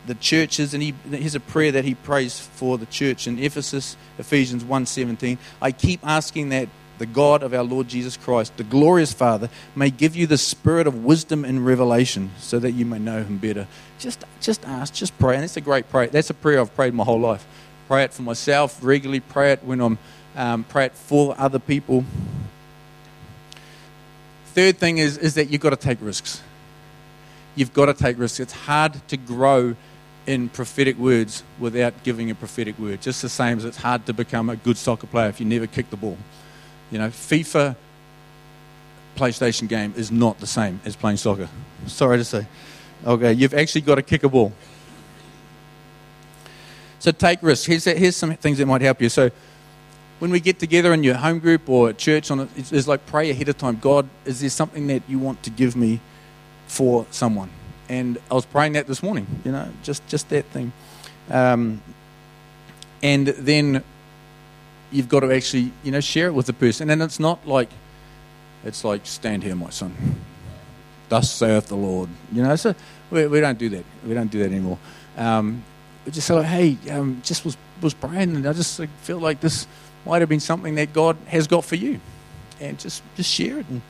[0.05, 3.97] the churches, and he, here's a prayer that he prays for the church in Ephesus,
[4.19, 5.39] Ephesians 1.17.
[5.61, 9.89] I keep asking that the God of our Lord Jesus Christ, the glorious Father, may
[9.89, 13.67] give you the spirit of wisdom and revelation so that you may know him better.
[13.99, 15.35] Just, just ask, just pray.
[15.35, 16.07] And that's a great prayer.
[16.07, 17.45] That's a prayer I've prayed my whole life.
[17.87, 19.97] Pray it for myself regularly, pray it when I'm,
[20.35, 22.03] um, pray it for other people.
[24.47, 26.41] Third thing is, is that you've got to take risks.
[27.55, 28.39] You've got to take risks.
[28.39, 29.75] It's hard to grow
[30.27, 33.01] in prophetic words without giving a prophetic word.
[33.01, 35.65] Just the same as it's hard to become a good soccer player if you never
[35.65, 36.17] kick the ball.
[36.91, 37.75] You know, FIFA
[39.15, 41.49] PlayStation game is not the same as playing soccer.
[41.87, 42.47] Sorry to say.
[43.05, 44.53] Okay, you've actually got to kick a ball.
[46.99, 47.65] So take risks.
[47.65, 49.09] Here's, here's some things that might help you.
[49.09, 49.29] So
[50.19, 53.05] when we get together in your home group or at church, on it's, it's like
[53.05, 53.77] pray ahead of time.
[53.79, 55.99] God, is there something that you want to give me
[56.67, 57.49] for someone?
[57.89, 59.27] And I was praying that this morning.
[59.45, 60.73] You know, just just that thing.
[61.29, 61.81] Um,
[63.03, 63.83] and then
[64.91, 66.89] you've got to actually, you know, share it with the person.
[66.89, 67.69] And it's not like,
[68.63, 69.95] it's like, stand here, my son.
[71.09, 72.09] Thus saith the Lord.
[72.31, 72.75] You know, so
[73.11, 73.85] we, we don't do that.
[74.05, 74.79] We don't do that anymore.
[75.17, 75.63] Um,
[76.05, 79.39] we just say, like, hey, um, just was, was praying, and I just feel like
[79.39, 79.67] this
[80.05, 81.99] might have been something that God has got for you.
[82.59, 83.65] And just, just share it.
[83.69, 83.81] And,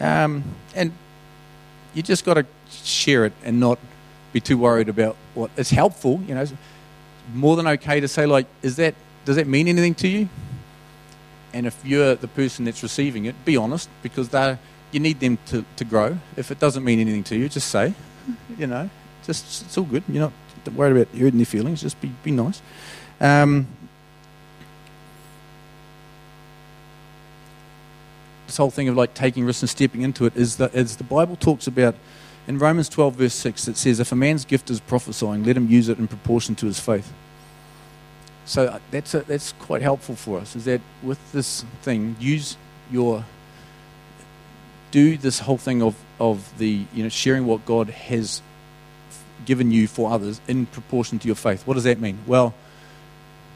[0.00, 0.92] um, and
[1.94, 3.78] you just got to share it and not
[4.32, 6.20] be too worried about what it's helpful.
[6.26, 6.46] You know,
[7.34, 10.28] more than okay to say like, is that does that mean anything to you?
[11.52, 14.30] And if you're the person that's receiving it, be honest because
[14.90, 16.18] you need them to, to grow.
[16.36, 17.94] If it doesn't mean anything to you, just say,
[18.58, 18.88] you know,
[19.24, 20.02] just it's all good.
[20.08, 20.30] You're
[20.64, 21.82] not worried about hurting their feelings.
[21.82, 22.62] Just be be nice.
[23.20, 23.66] Um,
[28.46, 31.04] this whole thing of like taking risks and stepping into it is that as the
[31.04, 31.94] Bible talks about
[32.46, 35.68] in Romans 12 verse 6 it says if a man's gift is prophesying let him
[35.68, 37.12] use it in proportion to his faith
[38.44, 42.56] so uh, that's a, that's quite helpful for us is that with this thing use
[42.90, 43.24] your
[44.90, 48.42] do this whole thing of of the you know sharing what God has
[49.44, 52.54] given you for others in proportion to your faith what does that mean well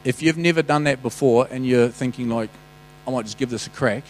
[0.04, 2.50] if you've never done that before and you're thinking like
[3.06, 4.04] I might just give this a crack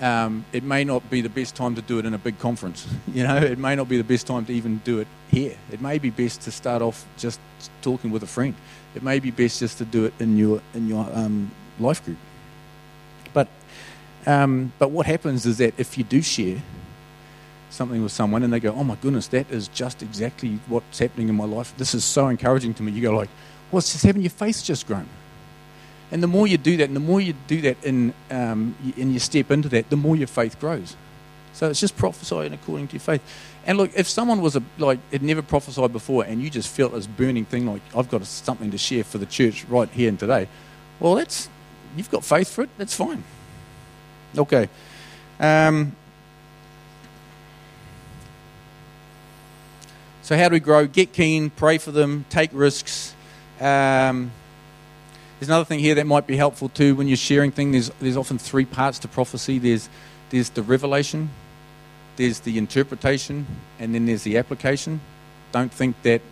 [0.00, 2.86] um, it may not be the best time to do it in a big conference.
[3.12, 5.56] You know, it may not be the best time to even do it here.
[5.72, 7.40] It may be best to start off just
[7.82, 8.54] talking with a friend.
[8.94, 12.18] It may be best just to do it in your in your um, life group.
[13.32, 13.48] But
[14.26, 16.62] um, but what happens is that if you do share
[17.70, 21.28] something with someone and they go, "Oh my goodness, that is just exactly what's happening
[21.28, 21.74] in my life.
[21.76, 23.30] This is so encouraging to me." You go like,
[23.70, 24.24] "What's just happened?
[24.24, 25.08] Your faith's just grown."
[26.12, 29.12] And the more you do that, and the more you do that in, um, and
[29.12, 30.96] you step into that, the more your faith grows.
[31.52, 33.22] So it's just prophesying according to your faith.
[33.66, 36.92] And look, if someone was a, like had never prophesied before, and you just felt
[36.92, 40.18] this burning thing, like I've got something to share for the church right here and
[40.18, 40.48] today,
[40.98, 41.48] well, that's
[41.96, 42.70] you've got faith for it.
[42.78, 43.24] That's fine.
[44.36, 44.68] Okay.
[45.38, 45.96] Um,
[50.22, 50.86] so how do we grow?
[50.86, 53.14] Get keen, pray for them, take risks.
[53.60, 54.30] Um,
[55.38, 57.72] there's another thing here that might be helpful too when you're sharing things.
[57.72, 59.88] There's, there's often three parts to prophecy there's,
[60.30, 61.30] there's the revelation,
[62.16, 63.46] there's the interpretation,
[63.78, 65.00] and then there's the application.
[65.52, 66.22] Don't think that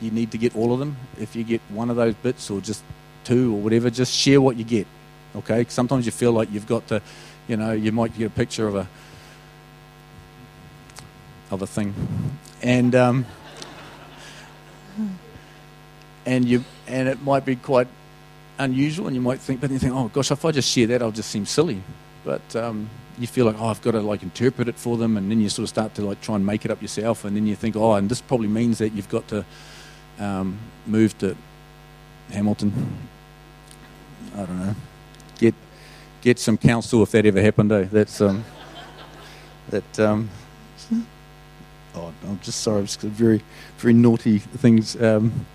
[0.00, 0.96] you need to get all of them.
[1.18, 2.82] If you get one of those bits or just
[3.24, 4.86] two or whatever, just share what you get.
[5.36, 5.66] Okay?
[5.68, 7.02] Sometimes you feel like you've got to,
[7.46, 8.88] you know, you might get a picture of a
[11.50, 11.94] of a thing,
[12.62, 13.24] and um,
[16.26, 17.88] and you and it might be quite
[18.58, 20.86] unusual, and you might think, but then you think, oh gosh, if I just share
[20.88, 21.82] that, I'll just seem silly.
[22.24, 25.30] But um, you feel like, oh, I've got to like interpret it for them, and
[25.30, 27.46] then you sort of start to like try and make it up yourself, and then
[27.46, 29.44] you think, oh, and this probably means that you've got to
[30.18, 31.36] um, move to
[32.30, 32.98] Hamilton.
[34.34, 34.74] I don't know.
[35.38, 35.54] Get
[36.20, 37.72] get some counsel if that ever happened.
[37.72, 37.86] Eh?
[37.90, 38.44] That's um,
[39.70, 40.00] that.
[40.00, 40.30] Um,
[41.94, 42.82] oh, I'm just sorry.
[42.82, 43.42] It's very
[43.78, 45.00] very naughty things.
[45.00, 45.46] Um,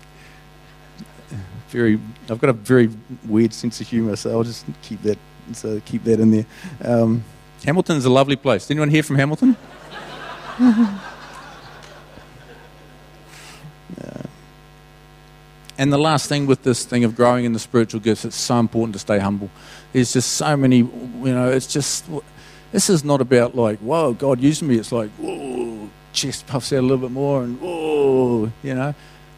[1.74, 1.98] very,
[2.30, 2.88] I've got a very
[3.26, 5.18] weird sense of humour, so I'll just keep that,
[5.52, 6.46] so keep that in there.
[6.84, 7.24] Um,
[7.64, 8.70] Hamilton's a lovely place.
[8.70, 9.56] Anyone here from Hamilton?
[10.60, 11.00] yeah.
[15.76, 18.58] And the last thing with this thing of growing in the spiritual gifts, it's so
[18.58, 19.50] important to stay humble.
[19.92, 20.90] There's just so many, you
[21.24, 22.04] know, it's just,
[22.70, 24.76] this is not about like, whoa, God used me.
[24.76, 28.94] It's like, whoa, chest puffs out a little bit more and whoa, you know.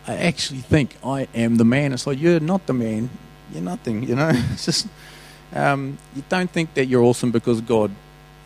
[0.09, 1.93] I actually think I am the man.
[1.93, 3.09] It's like, you're not the man.
[3.53, 4.33] You're nothing, you know?
[4.53, 4.89] It's just,
[5.53, 7.91] um, you don't think that you're awesome because God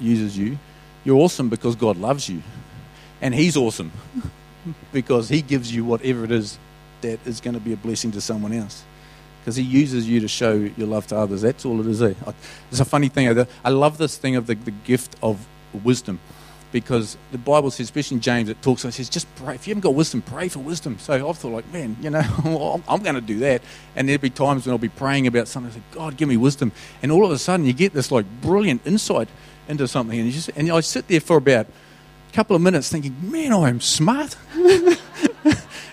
[0.00, 0.58] uses you.
[1.04, 2.42] You're awesome because God loves you.
[3.20, 3.92] And He's awesome
[4.92, 6.58] because He gives you whatever it is
[7.00, 8.84] that is going to be a blessing to someone else.
[9.40, 11.42] Because He uses you to show your love to others.
[11.42, 12.02] That's all it is.
[12.02, 12.14] Eh?
[12.70, 13.46] It's a funny thing.
[13.64, 15.46] I love this thing of the, the gift of
[15.84, 16.20] wisdom
[16.72, 19.54] because the Bible says, especially in James, it talks, it says, just pray.
[19.54, 20.98] If you haven't got wisdom, pray for wisdom.
[20.98, 23.62] So I've thought, like, man, you know, I'm going to do that.
[23.96, 26.36] And there'll be times when I'll be praying about something, I say, God, give me
[26.36, 26.72] wisdom.
[27.02, 29.28] And all of a sudden, you get this, like, brilliant insight
[29.68, 30.18] into something.
[30.18, 33.52] And, you just, and I sit there for about a couple of minutes thinking, man,
[33.52, 34.36] I am smart.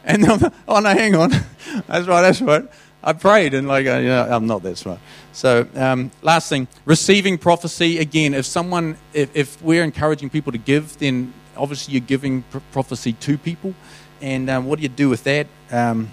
[0.03, 1.29] and I'm, oh, no, hang on.
[1.87, 2.65] that's right, that's right.
[3.03, 4.99] I prayed and like, uh, you know, I'm not that smart.
[5.31, 7.99] So, um, last thing, receiving prophecy.
[7.99, 13.13] Again, if someone, if, if, we're encouraging people to give, then obviously you're giving prophecy
[13.13, 13.73] to people.
[14.19, 15.47] And um, what do you do with that?
[15.71, 16.09] Um,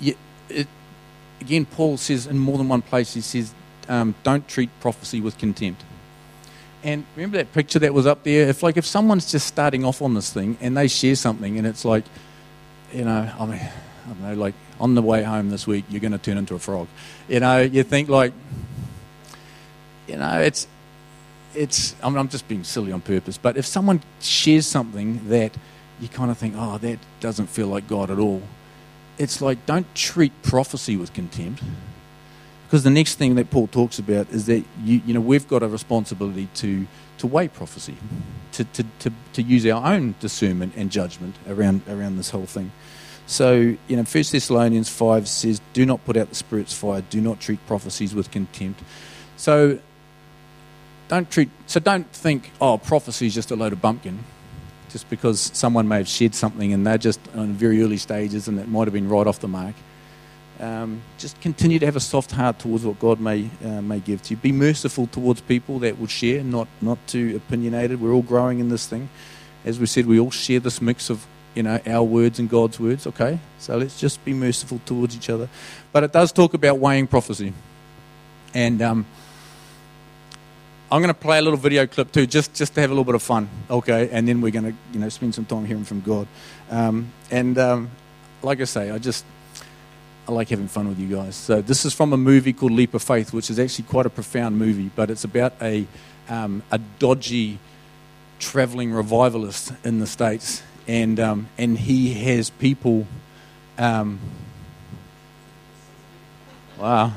[0.00, 0.14] you,
[0.48, 0.68] it,
[1.40, 3.52] again, Paul says in more than one place, he says,
[3.88, 5.82] um, don't treat prophecy with contempt.
[6.84, 8.48] And remember that picture that was up there?
[8.48, 11.66] If like if someone's just starting off on this thing and they share something and
[11.66, 12.04] it's like,
[12.92, 16.00] you know, I mean, I don't know, like on the way home this week, you're
[16.00, 16.88] going to turn into a frog.
[17.28, 18.32] You know, you think like,
[20.08, 20.66] you know, it's,
[21.54, 25.52] it's, I mean, I'm just being silly on purpose, but if someone shares something that
[26.00, 28.42] you kind of think, oh, that doesn't feel like God at all,
[29.18, 31.62] it's like don't treat prophecy with contempt.
[32.72, 35.62] Because the next thing that Paul talks about is that you, you know we've got
[35.62, 36.86] a responsibility to
[37.18, 37.98] to weigh prophecy,
[38.52, 42.72] to, to, to, to use our own discernment and judgment around around this whole thing.
[43.26, 47.02] So you know, First Thessalonians five says, "Do not put out the Spirit's fire.
[47.02, 48.82] Do not treat prophecies with contempt."
[49.36, 49.78] So
[51.08, 51.50] don't treat.
[51.66, 54.20] So don't think, "Oh, prophecy is just a load of bumpkin."
[54.88, 58.58] Just because someone may have shared something and they're just on very early stages and
[58.58, 59.74] it might have been right off the mark
[60.62, 64.22] um, just continue to have a soft heart towards what God may uh, may give
[64.22, 64.36] to you.
[64.36, 68.00] Be merciful towards people that will share, not not too opinionated.
[68.00, 69.08] We're all growing in this thing.
[69.64, 72.78] As we said, we all share this mix of you know our words and God's
[72.78, 73.08] words.
[73.08, 75.48] Okay, so let's just be merciful towards each other.
[75.90, 77.52] But it does talk about weighing prophecy,
[78.54, 79.04] and um,
[80.92, 83.04] I'm going to play a little video clip too, just just to have a little
[83.04, 83.48] bit of fun.
[83.68, 86.28] Okay, and then we're going to you know spend some time hearing from God.
[86.70, 87.90] Um, and um,
[88.42, 89.24] like I say, I just
[90.28, 91.34] I like having fun with you guys.
[91.34, 94.10] So this is from a movie called Leap of Faith, which is actually quite a
[94.10, 95.86] profound movie, but it's about a
[96.28, 97.58] um, a dodgy
[98.38, 103.06] traveling revivalist in the states, and um, and he has people.
[103.78, 104.20] Um,
[106.78, 107.12] wow.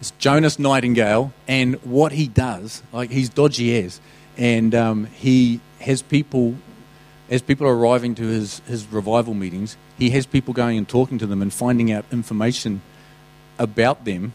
[0.00, 4.00] It's Jonas Nightingale, and what he does, like he's dodgy as,
[4.36, 6.54] and um, he has people
[7.30, 11.18] as people are arriving to his, his revival meetings, he has people going and talking
[11.18, 12.82] to them and finding out information
[13.58, 14.32] about them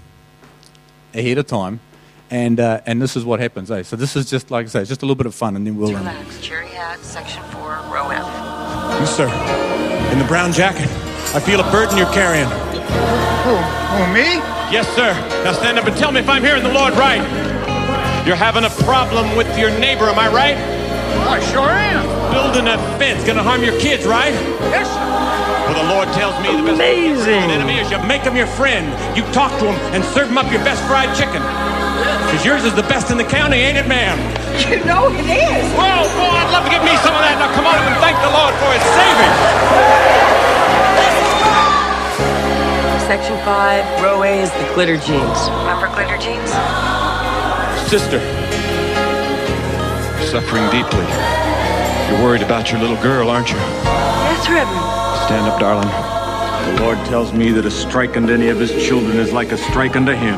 [1.13, 1.80] ahead of time.
[2.32, 3.71] And, uh, and this is what happens.
[3.71, 3.84] Eh?
[3.84, 5.78] So this is just, like I say, just a little bit of fun, and then
[5.78, 5.95] we'll...
[5.95, 6.06] Um...
[6.06, 6.41] Relax.
[6.41, 8.99] Cherry hat, section 4, row F.
[8.99, 9.28] You, sir.
[10.12, 10.89] In the brown jacket.
[11.34, 12.47] I feel a burden you're carrying.
[13.45, 13.56] Who?
[13.56, 14.38] Who, me?
[14.71, 15.13] Yes, sir.
[15.43, 17.21] Now stand up and tell me if I'm hearing the Lord right.
[18.25, 20.78] You're having a problem with your neighbor, am I right?
[21.30, 22.06] I sure am.
[22.32, 24.34] Building a fence gonna harm your kids, right?
[24.69, 25.06] Yes, sir.
[25.69, 27.45] Well, the Lord tells me the best Amazing.
[27.45, 28.89] an enemy is you make him your friend.
[29.17, 31.41] You talk to him and serve him up your best fried chicken.
[32.26, 34.17] Because yours is the best in the county, ain't it, ma'am?
[34.69, 35.65] You know it is.
[35.78, 37.38] Well, boy, I'd love to give me some of that.
[37.41, 40.39] Now come on up and thank the Lord for his saving.
[43.10, 45.39] Section 5, row A is the glitter jeans.
[45.65, 46.52] Remember glitter jeans?
[47.89, 48.38] Sister, you're
[50.29, 51.05] suffering deeply.
[52.07, 53.57] You're worried about your little girl, aren't you?
[53.57, 55.25] Yes, Reverend.
[55.25, 55.89] Stand up, darling.
[56.75, 59.57] The Lord tells me that a strike unto any of his children is like a
[59.57, 60.37] strike unto him.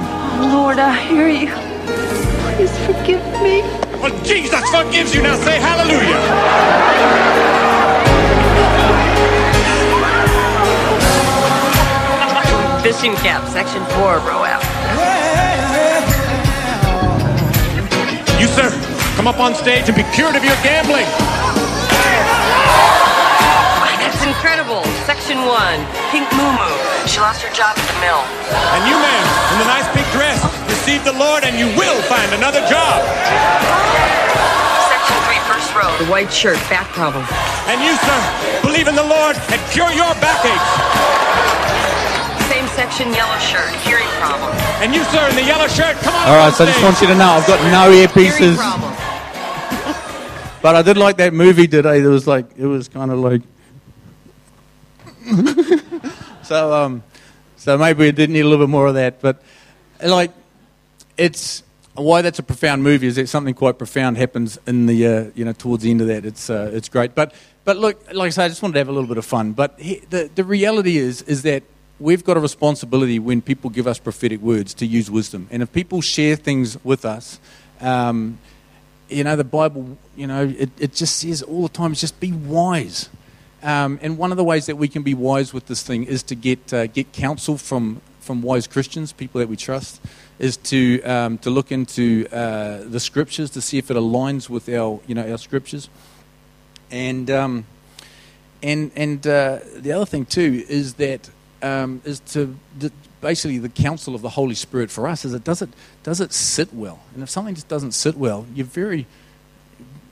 [0.53, 1.51] Lord, I hear you.
[2.55, 3.63] Please forgive me.
[3.99, 5.23] Well, Jesus forgives you.
[5.23, 6.21] Now say hallelujah.
[12.81, 14.63] Fishing cap, section 4, row F.
[18.39, 21.05] You, sir, come up on stage and be cured of your gambling.
[24.01, 24.81] That's incredible.
[25.05, 25.77] Section 1,
[26.09, 26.73] Pink Moo Moo.
[27.05, 28.17] She lost her job at the mill.
[28.73, 32.33] And you, man, in the nice pink dress, receive the Lord and you will find
[32.33, 32.97] another job.
[34.89, 35.93] Section 3, first row.
[36.01, 37.21] The white shirt, back problem.
[37.69, 38.19] And you, sir,
[38.65, 40.65] believe in the Lord and cure your backaches.
[42.49, 44.49] Same section, yellow shirt, hearing problem.
[44.81, 46.25] And you, sir, in the yellow shirt, come on.
[46.25, 49.00] All right, on so I just want you to know I've got no Hearing earpieces.
[50.61, 52.01] But I did like that movie today.
[52.01, 53.41] There was like it was kind of like
[56.43, 57.03] so um
[57.55, 59.21] so maybe it did need a little bit more of that.
[59.21, 59.41] But
[60.03, 60.31] like
[61.17, 61.63] it's
[61.95, 65.45] why that's a profound movie is that something quite profound happens in the uh, you
[65.45, 66.25] know towards the end of that.
[66.25, 67.15] It's uh, it's great.
[67.15, 67.33] But
[67.65, 69.53] but look, like I said, I just wanted to have a little bit of fun.
[69.53, 71.63] But he, the the reality is is that
[71.99, 75.47] we've got a responsibility when people give us prophetic words to use wisdom.
[75.49, 77.39] And if people share things with us.
[77.79, 78.37] Um,
[79.11, 82.31] you know, the Bible, you know, it, it just says all the time, just be
[82.31, 83.09] wise.
[83.63, 86.23] Um, and one of the ways that we can be wise with this thing is
[86.23, 90.01] to get, uh, get counsel from, from wise Christians, people that we trust,
[90.39, 94.67] is to, um, to look into uh, the scriptures to see if it aligns with
[94.69, 95.89] our, you know, our scriptures.
[96.89, 97.65] And, um,
[98.63, 101.29] and, and uh, the other thing, too, is that
[101.61, 102.91] um, is to the,
[103.21, 105.69] basically the counsel of the Holy Spirit for us is it does it
[106.03, 106.99] does it sit well?
[107.13, 109.05] And if something just doesn't sit well, you're very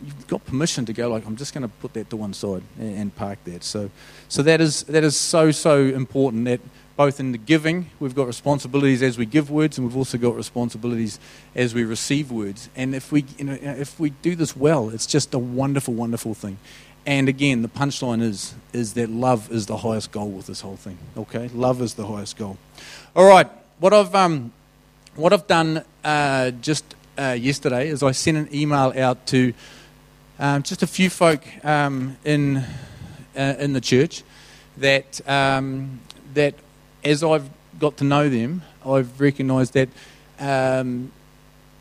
[0.03, 2.63] you've got permission to go like I'm just going to put that to one side
[2.77, 3.63] and, and park that.
[3.63, 3.89] So
[4.27, 6.61] so that is that is so so important that
[6.95, 10.35] both in the giving we've got responsibilities as we give words and we've also got
[10.35, 11.19] responsibilities
[11.55, 12.69] as we receive words.
[12.75, 16.33] And if we you know if we do this well, it's just a wonderful wonderful
[16.33, 16.57] thing.
[17.09, 20.75] And again, the punchline is is that love is the highest goal with this whole
[20.75, 20.99] thing.
[21.17, 22.59] Okay, love is the highest goal.
[23.15, 23.49] All right,
[23.79, 24.51] what I've um,
[25.15, 26.85] what I've done uh, just
[27.17, 29.55] uh, yesterday is I sent an email out to
[30.37, 32.57] um, just a few folk um, in
[33.35, 34.21] uh, in the church
[34.77, 36.01] that um,
[36.35, 36.53] that
[37.03, 37.49] as I've
[37.79, 39.89] got to know them, I've recognised that
[40.39, 41.11] um,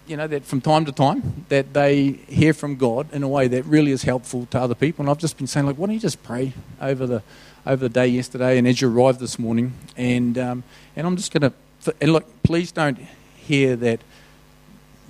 [0.08, 3.46] you know that from time to time that they hear from God in a way
[3.48, 5.02] that really is helpful to other people.
[5.02, 7.22] And I've just been saying like, why don't you just pray over the
[7.66, 10.64] over the day yesterday and as you arrived this morning, and um,
[10.96, 11.52] and I'm just going to
[12.00, 12.98] and look, please don't
[13.36, 14.00] hear that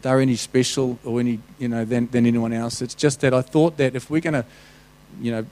[0.03, 2.83] they're any special or any you know than, than anyone else.
[2.83, 4.45] It's just that I thought that if we're going to
[5.21, 5.47] you know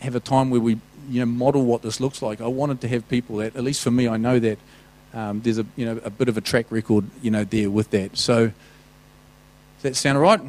[0.00, 0.78] have a time where we
[1.08, 3.82] you know model what this looks like, I wanted to have people that at least
[3.82, 4.58] for me, I know that
[5.14, 7.90] um, there's a you know a bit of a track record you know there with
[7.90, 8.16] that.
[8.16, 10.40] So does that sound right?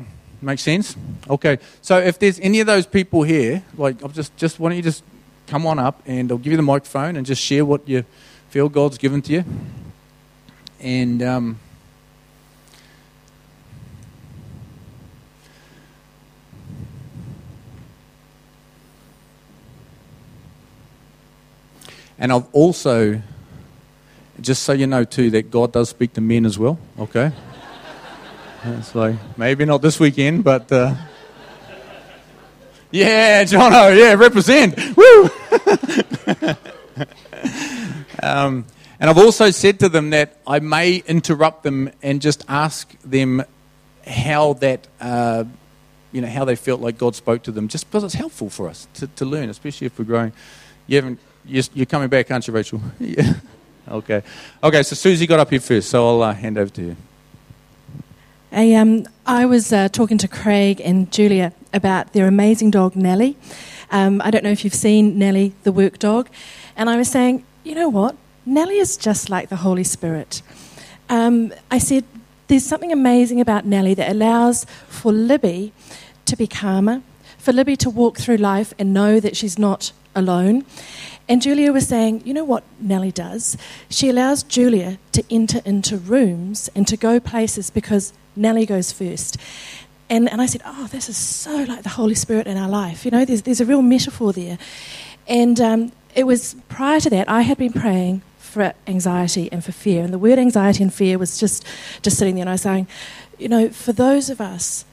[0.41, 0.95] Make sense?
[1.29, 1.59] Okay.
[1.81, 4.83] So if there's any of those people here, like I'll just just why don't you
[4.83, 5.03] just
[5.47, 8.05] come on up and I'll give you the microphone and just share what you
[8.49, 9.45] feel God's given to you.
[10.79, 11.59] And um,
[22.17, 23.21] and I've also
[24.41, 27.31] just so you know, too, that God does speak to men as well, okay?
[28.63, 30.71] It's like, maybe not this weekend, but.
[30.71, 30.95] Uh,
[32.91, 34.75] yeah, Jono, yeah, represent.
[34.97, 35.29] Woo!
[38.23, 38.65] um,
[38.99, 43.43] and I've also said to them that I may interrupt them and just ask them
[44.05, 45.45] how that, uh,
[46.11, 48.67] you know, how they felt like God spoke to them, just because it's helpful for
[48.67, 50.33] us to, to learn, especially if we're growing.
[50.87, 52.81] You haven't, you're coming back, aren't you, Rachel?
[52.99, 53.33] yeah.
[53.87, 54.21] Okay.
[54.63, 56.95] Okay, so Susie got up here first, so I'll uh, hand over to you.
[58.51, 63.37] I, um, I was uh, talking to Craig and Julia about their amazing dog, Nellie.
[63.91, 66.29] Um, I don't know if you've seen Nellie, the work dog.
[66.75, 68.15] And I was saying, you know what?
[68.45, 70.41] Nellie is just like the Holy Spirit.
[71.09, 72.03] Um, I said,
[72.47, 75.71] there's something amazing about Nellie that allows for Libby
[76.25, 77.01] to be calmer,
[77.37, 80.65] for Libby to walk through life and know that she's not alone.
[81.29, 83.55] And Julia was saying, you know what Nellie does?
[83.87, 89.37] She allows Julia to enter into rooms and to go places because Nellie goes first.
[90.09, 93.05] And, and I said, oh, this is so like the Holy Spirit in our life.
[93.05, 94.57] You know, there's, there's a real metaphor there.
[95.27, 99.71] And um, it was prior to that, I had been praying for anxiety and for
[99.71, 100.03] fear.
[100.03, 101.63] And the word anxiety and fear was just,
[102.01, 102.41] just sitting there.
[102.41, 102.87] And I was saying,
[103.37, 104.83] you know, for those of us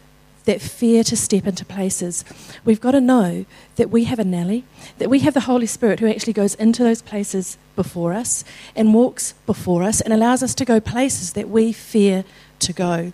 [0.47, 2.25] that fear to step into places,
[2.65, 3.45] we've got to know
[3.77, 4.65] that we have a Nellie,
[4.99, 8.45] that we have the Holy Spirit who actually goes into those places before us
[8.75, 12.25] and walks before us and allows us to go places that we fear
[12.61, 13.13] to go.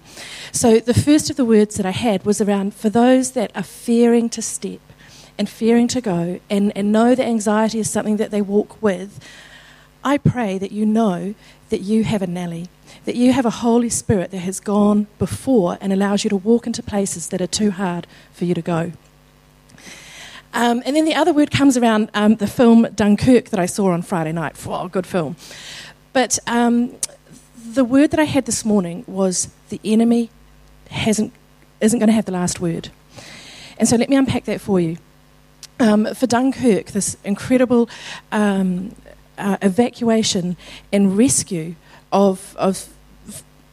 [0.53, 3.62] So the first of the words that I had was around for those that are
[3.62, 4.80] fearing to step
[5.39, 9.18] and fearing to go and, and know that anxiety is something that they walk with.
[10.05, 11.35] I pray that you know
[11.70, 12.68] that you have a Nellie
[13.05, 16.66] that you have a Holy Spirit that has gone before and allows you to walk
[16.66, 18.93] into places that are too hard for you to go.
[20.55, 23.90] Um, and then the other word comes around um, the film Dunkirk that I saw
[23.93, 24.64] on Friday night.
[24.66, 25.36] Wow, good film.
[26.12, 26.95] But um,
[27.57, 30.30] the word that I had this morning was the enemy
[30.90, 31.32] hasn't,
[31.80, 32.90] isn't going to have the last word.
[33.78, 34.99] And so let me unpack that for you.
[35.80, 37.88] Um, for Dunkirk, this incredible
[38.30, 38.95] um,
[39.38, 40.57] uh, evacuation
[40.93, 41.74] and rescue
[42.13, 42.89] of, of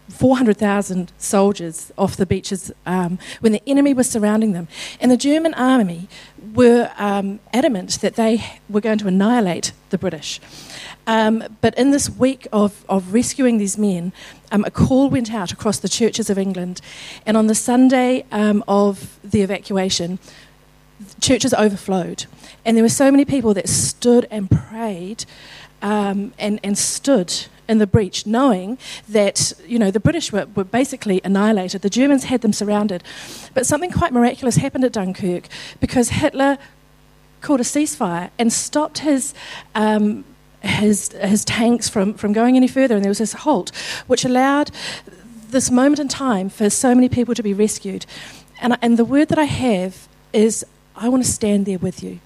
[0.10, 4.68] 400,000 soldiers off the beaches um, when the enemy was surrounding them.
[5.00, 6.10] And the German army
[6.54, 10.42] were um, adamant that they were going to annihilate the British.
[11.06, 14.12] Um, but in this week of, of rescuing these men,
[14.52, 16.82] um, a call went out across the churches of England.
[17.26, 20.20] And on the Sunday um, of the evacuation,
[21.22, 22.26] churches overflowed.
[22.66, 25.26] And there were so many people that stood and prayed
[25.82, 27.34] um, and, and stood
[27.70, 31.82] in the breach, knowing that you know the British were, were basically annihilated.
[31.82, 33.04] The Germans had them surrounded,
[33.54, 35.48] but something quite miraculous happened at Dunkirk
[35.80, 36.58] because Hitler
[37.42, 39.34] called a ceasefire and stopped his.
[39.76, 40.26] Um,
[40.62, 43.72] his, his tanks from, from going any further, and there was this halt,
[44.08, 44.72] which allowed
[45.52, 48.06] this moment in time for so many people to be rescued.
[48.60, 50.66] And, and the word that I have is
[50.98, 52.20] I want to stand there with you.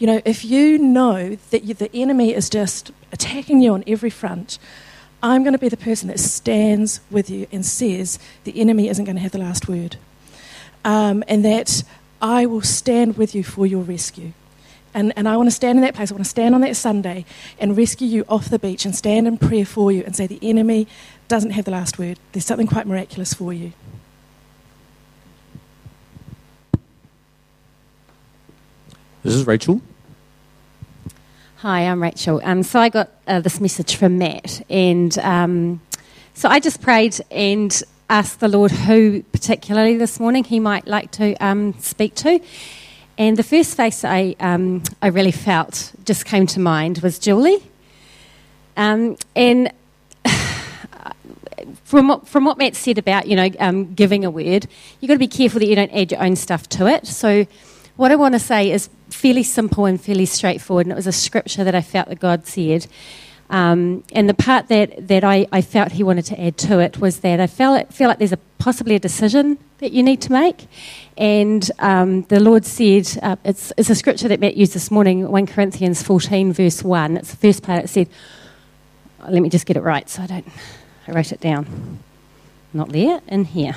[0.00, 4.08] You know, if you know that you, the enemy is just attacking you on every
[4.08, 4.58] front,
[5.22, 9.04] I'm going to be the person that stands with you and says the enemy isn't
[9.04, 9.96] going to have the last word.
[10.86, 11.82] Um, and that
[12.22, 14.32] I will stand with you for your rescue.
[14.94, 16.10] And, and I want to stand in that place.
[16.10, 17.26] I want to stand on that Sunday
[17.58, 20.40] and rescue you off the beach and stand in prayer for you and say the
[20.40, 20.88] enemy
[21.28, 22.18] doesn't have the last word.
[22.32, 23.74] There's something quite miraculous for you.
[29.22, 29.82] This is Rachel.
[31.62, 32.40] Hi, I'm Rachel.
[32.42, 35.82] Um, so I got uh, this message from Matt, and um,
[36.32, 41.10] so I just prayed and asked the Lord who particularly this morning He might like
[41.10, 42.40] to um, speak to.
[43.18, 47.62] And the first face I, um, I really felt just came to mind was Julie.
[48.78, 49.70] Um, and
[51.84, 54.66] from what, from what Matt said about you know um, giving a word,
[55.00, 57.06] you've got to be careful that you don't add your own stuff to it.
[57.06, 57.46] So
[58.00, 61.12] what I want to say is fairly simple and fairly straightforward, and it was a
[61.12, 62.86] scripture that I felt that God said.
[63.50, 66.98] Um, and the part that, that I, I, felt he wanted to add to it
[66.98, 70.32] was that I felt, feel like there's a, possibly a decision that you need to
[70.32, 70.66] make.
[71.18, 75.28] And um, the Lord said, uh, it's, it's a scripture that Matt used this morning,
[75.28, 77.18] 1 Corinthians 14, verse 1.
[77.18, 77.84] It's the first part.
[77.84, 78.08] It said,
[79.28, 80.48] let me just get it right so I don't,
[81.06, 81.98] I wrote it down.
[82.72, 83.74] Not there, in here.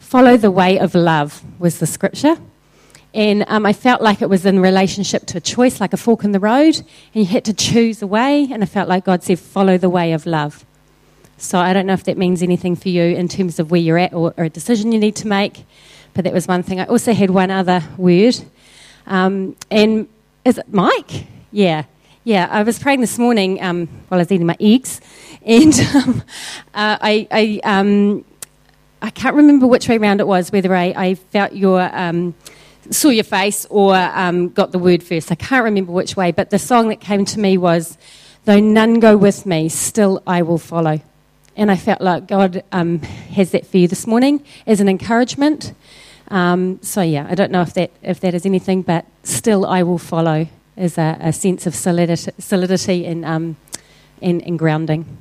[0.00, 2.38] Follow the way of love was the scripture.
[3.14, 6.24] And um, I felt like it was in relationship to a choice, like a fork
[6.24, 6.84] in the road, and
[7.14, 8.48] you had to choose a way.
[8.50, 10.66] And I felt like God said, follow the way of love.
[11.36, 13.98] So I don't know if that means anything for you in terms of where you're
[13.98, 15.64] at or, or a decision you need to make,
[16.12, 16.80] but that was one thing.
[16.80, 18.36] I also had one other word.
[19.06, 20.08] Um, and
[20.44, 21.26] is it Mike?
[21.52, 21.84] Yeah.
[22.24, 25.02] Yeah, I was praying this morning um, while I was eating my eggs,
[25.42, 26.22] and um,
[26.72, 28.24] uh, I, I, um,
[29.02, 32.34] I, can't remember which way around it was, whether I, I felt your um,
[32.90, 35.32] saw your face or um, got the word first.
[35.32, 37.96] I can't remember which way, but the song that came to me was,
[38.44, 41.00] Though none go with me, still I will follow.
[41.56, 45.72] And I felt like God um, has that for you this morning as an encouragement.
[46.28, 49.82] Um, so, yeah, I don't know if that, if that is anything, but still I
[49.82, 53.56] will follow is a, a sense of solidity, solidity and, um,
[54.20, 55.16] and, and grounding.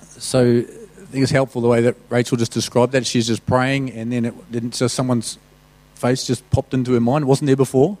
[0.00, 0.64] So,
[1.14, 3.06] think it's helpful the way that Rachel just described that.
[3.06, 5.38] She's just praying, and then it didn't just someone's
[5.94, 7.22] face just popped into her mind.
[7.22, 7.98] It wasn't there before,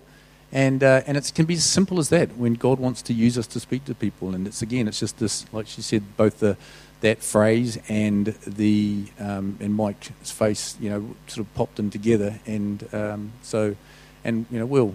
[0.50, 3.38] and uh, and it can be as simple as that when God wants to use
[3.38, 4.34] us to speak to people.
[4.34, 6.56] And it's again, it's just this, like she said, both the
[7.02, 12.40] that phrase and the um, and Mike's face, you know, sort of popped in together,
[12.46, 13.76] and um, so,
[14.24, 14.94] and you know, we'll,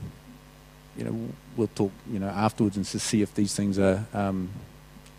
[0.97, 4.05] you know, we'll talk, you know, afterwards and to see if these things are.
[4.13, 4.49] Um,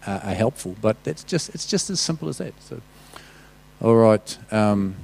[0.07, 2.55] are helpful, but that's just it's just as simple as that.
[2.63, 2.81] So,
[3.83, 4.39] all right.
[4.51, 4.97] Um,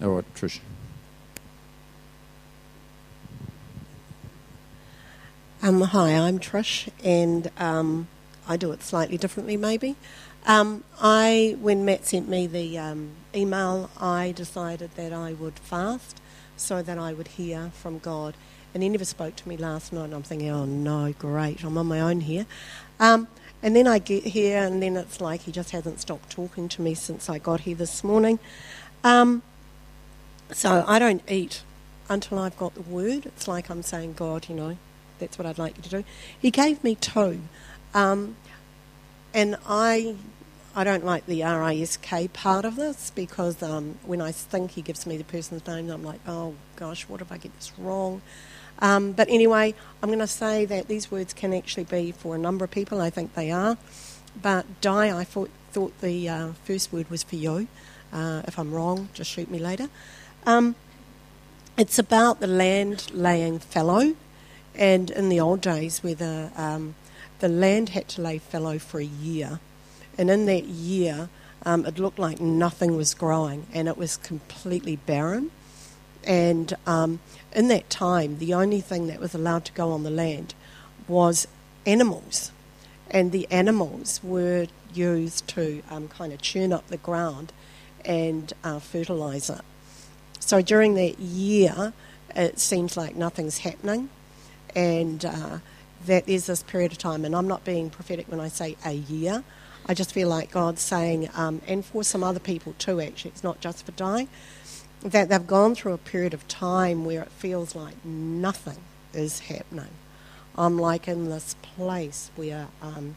[0.00, 0.60] all right, Trish.
[5.62, 8.08] Um, hi, I'm Trish, and um,
[8.48, 9.96] I do it slightly differently, maybe.
[10.46, 16.20] Um, I, when Matt sent me the um, email, I decided that I would fast
[16.56, 18.34] so that I would hear from God.
[18.72, 21.76] And he never spoke to me last night, and I'm thinking, oh no, great, I'm
[21.76, 22.46] on my own here.
[22.98, 23.28] Um,
[23.62, 26.82] and then I get here, and then it's like he just hasn't stopped talking to
[26.82, 28.38] me since I got here this morning.
[29.04, 29.42] Um,
[30.52, 31.62] so I don't eat
[32.08, 33.26] until I've got the word.
[33.26, 34.76] It's like I'm saying, God, you know,
[35.18, 36.04] that's what I'd like you to do.
[36.40, 37.40] He gave me two.
[37.94, 38.36] Um,
[39.32, 40.16] and I
[40.74, 45.04] I don't like the RISK part of this because um, when I think he gives
[45.04, 48.22] me the person's name, I'm like, oh gosh, what if I get this wrong?
[48.80, 52.38] Um, but anyway, I'm going to say that these words can actually be for a
[52.38, 53.00] number of people.
[53.00, 53.76] I think they are.
[54.40, 57.68] But Di, I thought, thought the uh, first word was for you.
[58.12, 59.88] Uh, if I'm wrong, just shoot me later.
[60.46, 60.74] Um,
[61.76, 64.14] it's about the land laying fallow.
[64.74, 66.94] And in the old days, where the, um,
[67.40, 69.60] the land had to lay fallow for a year,
[70.16, 71.28] and in that year,
[71.64, 75.50] um, it looked like nothing was growing and it was completely barren.
[76.24, 77.20] And um,
[77.54, 80.54] in that time, the only thing that was allowed to go on the land
[81.08, 81.46] was
[81.86, 82.52] animals.
[83.10, 87.52] And the animals were used to um, kind of churn up the ground
[88.04, 89.62] and uh, fertilise it.
[90.38, 91.92] So during that year,
[92.34, 94.08] it seems like nothing's happening,
[94.74, 95.58] and uh,
[96.06, 97.24] this period of time.
[97.24, 99.44] And I'm not being prophetic when I say a year.
[99.86, 103.44] I just feel like God's saying, um, and for some other people too, actually, it's
[103.44, 104.28] not just for dying
[105.02, 108.78] that they've gone through a period of time where it feels like nothing
[109.14, 109.88] is happening.
[110.56, 113.16] I'm like in this place where um,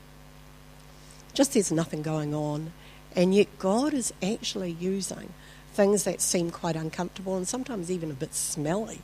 [1.34, 2.72] just there's nothing going on,
[3.16, 5.34] and yet God is actually using
[5.74, 9.02] things that seem quite uncomfortable and sometimes even a bit smelly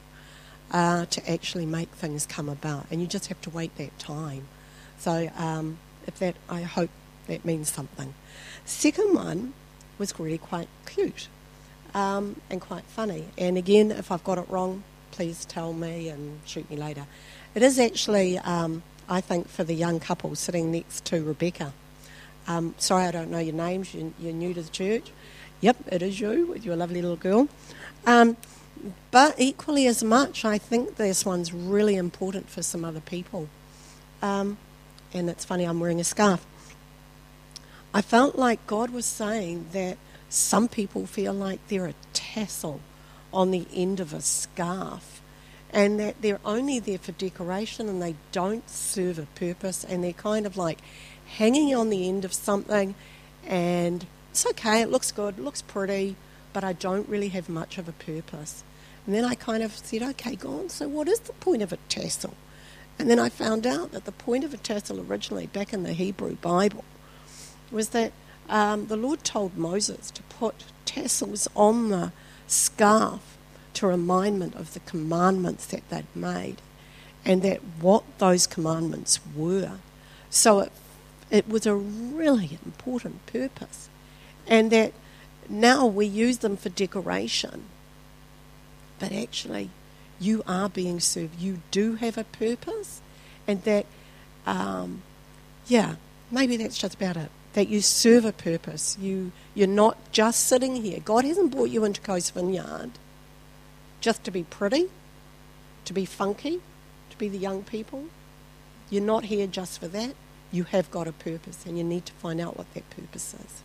[0.72, 4.48] uh, to actually make things come about, and you just have to wait that time.
[5.00, 6.92] So, um, if that, I hope
[7.28, 8.14] that means something.
[8.66, 9.54] Second one
[9.98, 11.28] was really quite cute
[11.94, 13.26] um, and quite funny.
[13.38, 17.06] And again, if I've got it wrong, please tell me and shoot me later.
[17.56, 21.74] It is actually, um, I think, for the young couple sitting next to Rebecca.
[22.48, 23.94] Um, sorry, I don't know your names.
[23.94, 25.12] You're, you're, new to the church,
[25.62, 27.50] Yep, it is you with your lovely little girl.
[28.06, 28.38] Um,
[29.12, 33.50] but equally as much, I think this one's really important for some other people.
[34.22, 34.58] Um,
[35.14, 36.46] and it's funny, I'm wearing a scarf.
[37.94, 39.98] I felt like God was saying that
[40.30, 42.80] some people feel like they're a tassel
[43.34, 45.22] on the end of a scarf
[45.72, 50.14] and that they're only there for decoration and they don't serve a purpose and they're
[50.14, 50.80] kind of like
[51.38, 52.96] hanging on the end of something
[53.46, 56.16] and it's okay, it looks good, it looks pretty,
[56.54, 58.64] but I don't really have much of a purpose.
[59.06, 61.78] And then I kind of said, okay, God, so what is the point of a
[61.88, 62.36] tassel?
[63.00, 65.94] And then I found out that the point of a tassel originally, back in the
[65.94, 66.84] Hebrew Bible,
[67.72, 68.12] was that
[68.50, 72.12] um, the Lord told Moses to put tassels on the
[72.48, 73.38] scarf
[73.76, 76.58] to remind them of the commandments that they'd made
[77.24, 79.78] and that what those commandments were.
[80.30, 80.72] So it,
[81.30, 83.90] it was a really important purpose.
[84.48, 84.94] And that
[85.48, 87.66] now we use them for decoration,
[88.98, 89.70] but actually,
[90.20, 91.40] you are being served.
[91.40, 93.02] You do have a purpose,
[93.48, 93.86] and that,
[94.46, 95.02] um,
[95.68, 95.96] yeah,
[96.32, 97.32] maybe that's just about it.
[97.60, 98.98] That you serve a purpose.
[99.02, 101.02] You you're not just sitting here.
[101.04, 102.92] God hasn't brought you into Coast Vineyard
[104.00, 104.88] just to be pretty,
[105.84, 106.62] to be funky,
[107.10, 108.06] to be the young people.
[108.90, 110.16] You're not here just for that.
[110.54, 113.62] You have got a purpose, and you need to find out what that purpose is.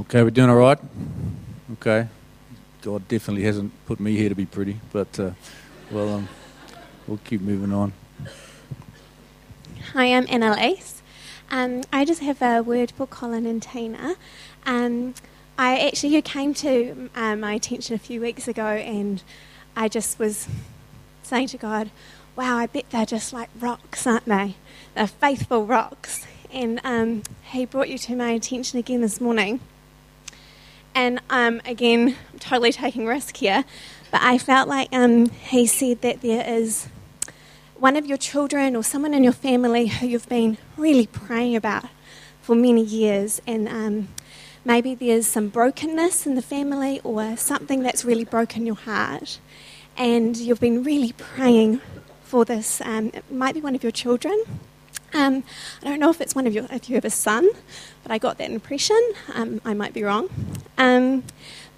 [0.00, 0.78] Okay, we're doing all right?
[1.72, 2.08] Okay.
[2.82, 5.30] God definitely hasn't put me here to be pretty, but uh,
[5.90, 6.28] well, um,
[7.06, 7.94] we'll keep moving on.
[9.86, 11.02] Hi, I'm Annalise.
[11.50, 14.16] Um, I just have a word for Colin and Tina.
[14.66, 15.14] Um,
[15.56, 19.22] I actually, you came to um, my attention a few weeks ago, and
[19.74, 20.46] I just was
[21.22, 21.90] saying to God,
[22.36, 24.56] "Wow, I bet they're just like rocks, aren't they?
[24.94, 29.60] They're faithful rocks." And um, He brought you to my attention again this morning.
[30.94, 33.64] And um, again, I'm totally taking risk here,
[34.10, 36.88] but I felt like um, he said that there is
[37.78, 41.84] one of your children or someone in your family who you've been really praying about
[42.42, 44.08] for many years, and um,
[44.64, 49.38] maybe there's some brokenness in the family or something that's really broken your heart,
[49.96, 51.80] and you've been really praying
[52.24, 52.80] for this.
[52.80, 54.42] Um, it might be one of your children.
[55.14, 55.44] Um,
[55.80, 57.48] I don't know if it's one of your, if you have a son,
[58.02, 59.00] but I got that impression.
[59.34, 60.28] Um, I might be wrong.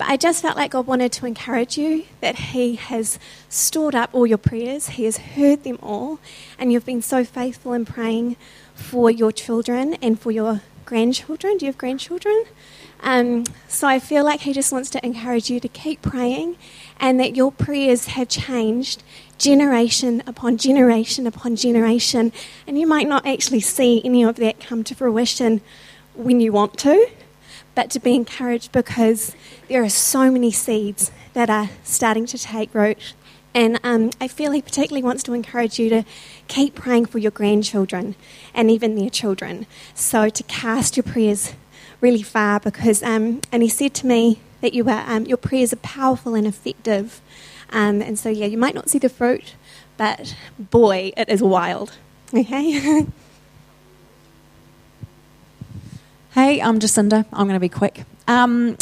[0.01, 3.19] But I just felt like God wanted to encourage you that He has
[3.51, 6.21] stored up all your prayers, He has heard them all,
[6.59, 8.37] and you've been so faithful in praying
[8.75, 11.59] for your children and for your grandchildren.
[11.59, 12.47] Do you have grandchildren?
[13.01, 16.57] Um, so I feel like He just wants to encourage you to keep praying
[16.99, 19.03] and that your prayers have changed
[19.37, 22.33] generation upon generation upon generation.
[22.67, 25.61] And you might not actually see any of that come to fruition
[26.15, 27.11] when you want to,
[27.75, 29.35] but to be encouraged because
[29.69, 33.15] there are so many seeds that are starting to take root.
[33.55, 36.05] And um, I feel he particularly wants to encourage you to
[36.47, 38.15] keep praying for your grandchildren
[38.55, 39.67] and even their children.
[39.95, 41.55] So to cast your prayers
[42.01, 45.73] really far because, um, and he said to me that you are, um, your prayers
[45.73, 47.21] are powerful and effective.
[47.71, 49.55] Um, and so, yeah, you might not see the fruit,
[49.97, 51.93] but boy, it is wild.
[52.33, 53.07] Okay?
[56.35, 57.25] hey, I'm Jacinda.
[57.33, 58.05] I'm going to be quick.
[58.29, 58.77] Um,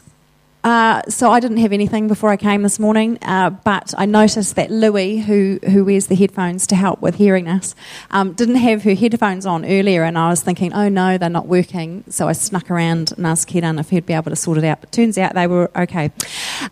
[0.64, 4.56] uh, so I didn't have anything before I came this morning, uh, but I noticed
[4.56, 7.74] that Louie, who who wears the headphones to help with hearing us,
[8.10, 11.46] um, didn't have her headphones on earlier, and I was thinking, oh no, they're not
[11.46, 12.04] working.
[12.10, 14.80] So I snuck around and asked Kedan if he'd be able to sort it out.
[14.80, 16.10] But turns out they were okay.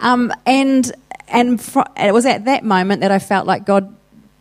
[0.01, 0.93] Um, and
[1.29, 3.95] and fr- it was at that moment that I felt like God,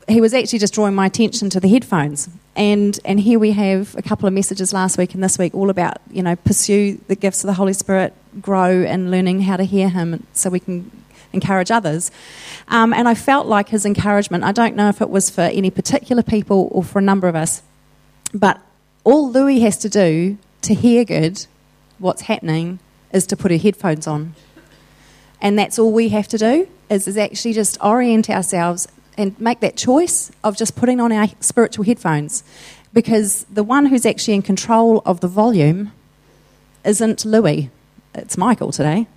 [0.08, 2.30] He was actually just drawing my attention to the headphones.
[2.56, 5.70] And, and here we have a couple of messages last week and this week all
[5.70, 9.64] about, you know, pursue the gifts of the Holy Spirit, grow and learning how to
[9.64, 10.90] hear Him so we can
[11.34, 12.12] encourage others.
[12.70, 15.70] Um, and I felt like His encouragement, I don't know if it was for any
[15.70, 17.62] particular people or for a number of us,
[18.34, 18.62] but
[19.04, 21.46] all Louis has to do to hear good
[22.00, 22.80] what's happening
[23.12, 24.34] is to put her headphones on.
[25.42, 28.88] And that's all we have to do is, is actually just orient ourselves
[29.18, 32.44] and make that choice of just putting on our spiritual headphones.
[32.94, 35.92] Because the one who's actually in control of the volume
[36.84, 37.70] isn't Louis,
[38.14, 39.08] it's Michael today.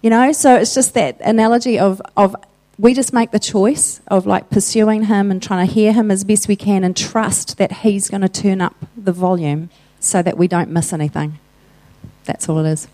[0.00, 2.34] You know, so it's just that analogy of, of
[2.78, 6.24] we just make the choice of like pursuing him and trying to hear him as
[6.24, 9.70] best we can and trust that he's going to turn up the volume
[10.00, 11.38] so that we don't miss anything.
[12.24, 12.88] That's all it is.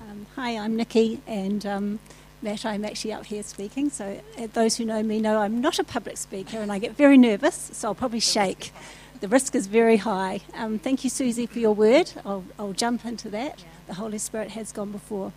[0.00, 1.98] Um, hi, I'm Nikki, and um,
[2.40, 3.90] Matt, I'm actually up here speaking.
[3.90, 6.96] So, uh, those who know me know I'm not a public speaker and I get
[6.96, 8.72] very nervous, so I'll probably shake.
[9.20, 10.42] the risk is very high.
[10.54, 12.12] Um, thank you, Susie, for your word.
[12.24, 13.64] I'll, I'll jump into that.
[13.88, 15.32] The Holy Spirit has gone before.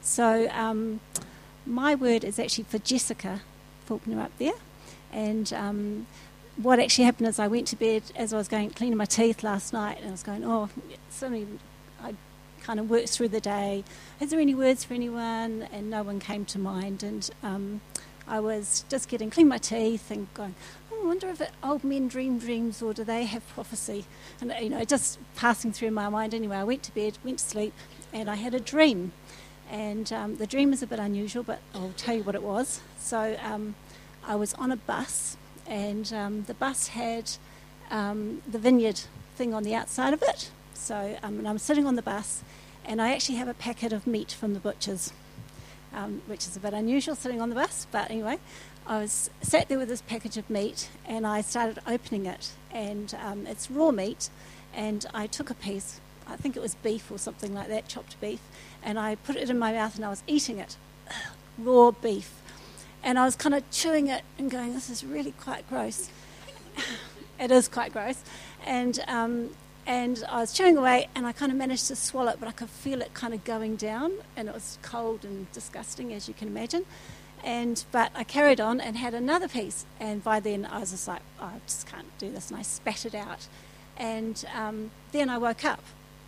[0.00, 1.00] So, um,
[1.66, 3.42] my word is actually for Jessica
[3.84, 4.54] Faulkner up there.
[5.12, 6.06] And um,
[6.56, 9.42] what actually happened is I went to bed as I was going cleaning my teeth
[9.42, 10.70] last night, and I was going, oh,
[11.10, 11.46] suddenly I
[12.66, 13.84] kind of worked through the day.
[14.18, 15.68] Is there any words for anyone?
[15.72, 17.04] And no one came to mind.
[17.04, 17.80] And um,
[18.26, 20.56] I was just getting clean my teeth and going,
[20.90, 24.04] oh, I wonder if old men dream dreams or do they have prophecy?
[24.40, 26.34] And you know, just passing through my mind.
[26.34, 27.72] Anyway, I went to bed, went to sleep,
[28.12, 29.12] and I had a dream.
[29.70, 32.80] And um, the dream is a bit unusual, but I'll tell you what it was.
[32.98, 33.76] So um,
[34.26, 35.36] I was on a bus,
[35.68, 37.30] and um, the bus had
[37.90, 39.02] um, the vineyard
[39.36, 40.50] thing on the outside of it.
[40.74, 42.42] So um, and I'm sitting on the bus,
[42.86, 45.12] and I actually have a packet of meat from the butcher's,
[45.92, 47.86] um, which is a bit unusual sitting on the bus.
[47.90, 48.38] But anyway,
[48.86, 53.12] I was sat there with this package of meat, and I started opening it, and
[53.46, 54.30] it's raw meat,
[54.72, 56.00] and I took a piece.
[56.28, 58.40] I think it was beef or something like that, chopped beef,
[58.82, 60.76] and I put it in my mouth and I was eating it,
[61.58, 62.32] raw beef.
[63.02, 66.10] And I was kind of chewing it and going, this is really quite gross.
[67.40, 68.22] it is quite gross.
[68.64, 69.50] And, um,
[69.86, 72.52] and I was chewing away and I kind of managed to swallow it, but I
[72.52, 76.34] could feel it kind of going down and it was cold and disgusting, as you
[76.34, 76.84] can imagine.
[77.44, 79.86] And, but I carried on and had another piece.
[80.00, 82.50] And by then I was just like, oh, I just can't do this.
[82.50, 83.46] And I spat it out.
[83.96, 85.82] And um, then I woke up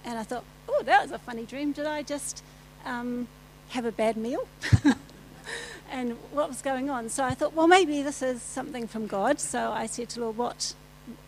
[0.04, 1.72] and I thought, oh, that was a funny dream.
[1.72, 2.44] Did I just
[2.84, 3.26] um,
[3.70, 4.46] have a bad meal?
[5.90, 7.08] and what was going on?
[7.08, 9.40] So I thought, well, maybe this is something from God.
[9.40, 10.74] So I said to Lord, what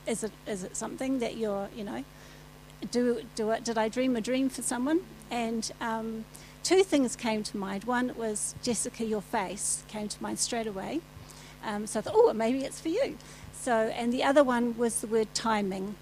[0.07, 0.33] is it?
[0.47, 2.05] Is it something that you're, you know,
[2.91, 3.65] do do it?
[3.65, 5.01] Did I dream a dream for someone?
[5.31, 6.25] And um,
[6.63, 7.85] two things came to mind.
[7.85, 11.01] One was Jessica, your face came to mind straight away.
[11.65, 13.17] Um, so I thought, oh, maybe it's for you.
[13.53, 15.95] So, and the other one was the word timing.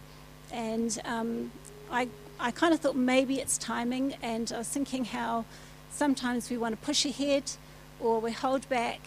[0.52, 1.50] And um,
[1.90, 2.08] I
[2.40, 5.44] I kind of thought maybe it's timing, and I was thinking how
[5.90, 7.44] sometimes we want to push ahead
[7.98, 9.00] or we hold back,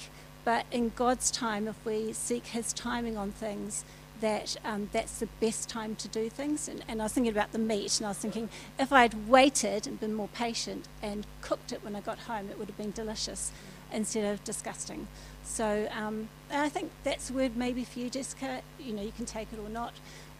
[0.43, 3.86] but in God's time, if we seek His timing on things,
[4.22, 6.67] that um, that's the best time to do things.
[6.67, 8.49] And, and, I was thinking about the meat, and I was thinking
[8.80, 12.49] if I had waited and been more patient and cooked it when I got home,
[12.49, 13.51] it would have been delicious
[13.91, 15.07] instead of disgusting.
[15.43, 18.61] So um, I think that's a word maybe for you, Jessica.
[18.80, 19.93] You know, you can take it or not.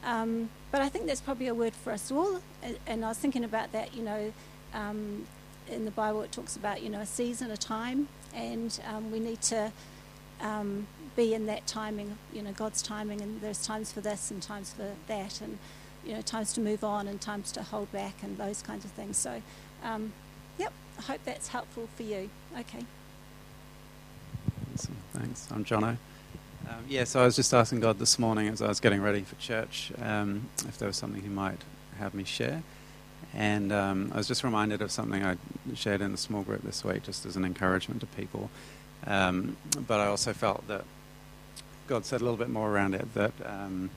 [0.03, 2.41] Um, but I think that's probably a word for us all.
[2.88, 4.34] And I was thinking about that, you know,
[4.73, 5.27] um,
[5.69, 9.19] in the Bible it talks about, you know, a season, a time, and um, we
[9.19, 9.71] need to
[10.42, 14.42] um, be in that timing, you know, God's timing, and there's times for this and
[14.42, 15.58] times for that, and,
[16.06, 18.92] you know, times to move on and times to hold back and those kinds of
[18.92, 19.18] things.
[19.18, 19.42] So,
[19.84, 20.14] um,
[20.58, 22.30] yep, I hope that's helpful for you.
[22.60, 22.86] Okay.
[24.74, 24.96] Awesome.
[25.14, 25.48] Thanks.
[25.52, 25.98] I'm Jono.
[26.70, 29.22] Um, yeah, so I was just asking God this morning as I was getting ready
[29.22, 31.60] for church um, if there was something He might
[31.98, 32.64] have me share.
[33.34, 35.38] And um, I was just reminded of something I
[35.74, 38.50] shared in the small group this week, just as an encouragement to people.
[39.06, 40.84] Um, but I also felt that
[41.88, 43.89] God said a little bit more around it that um,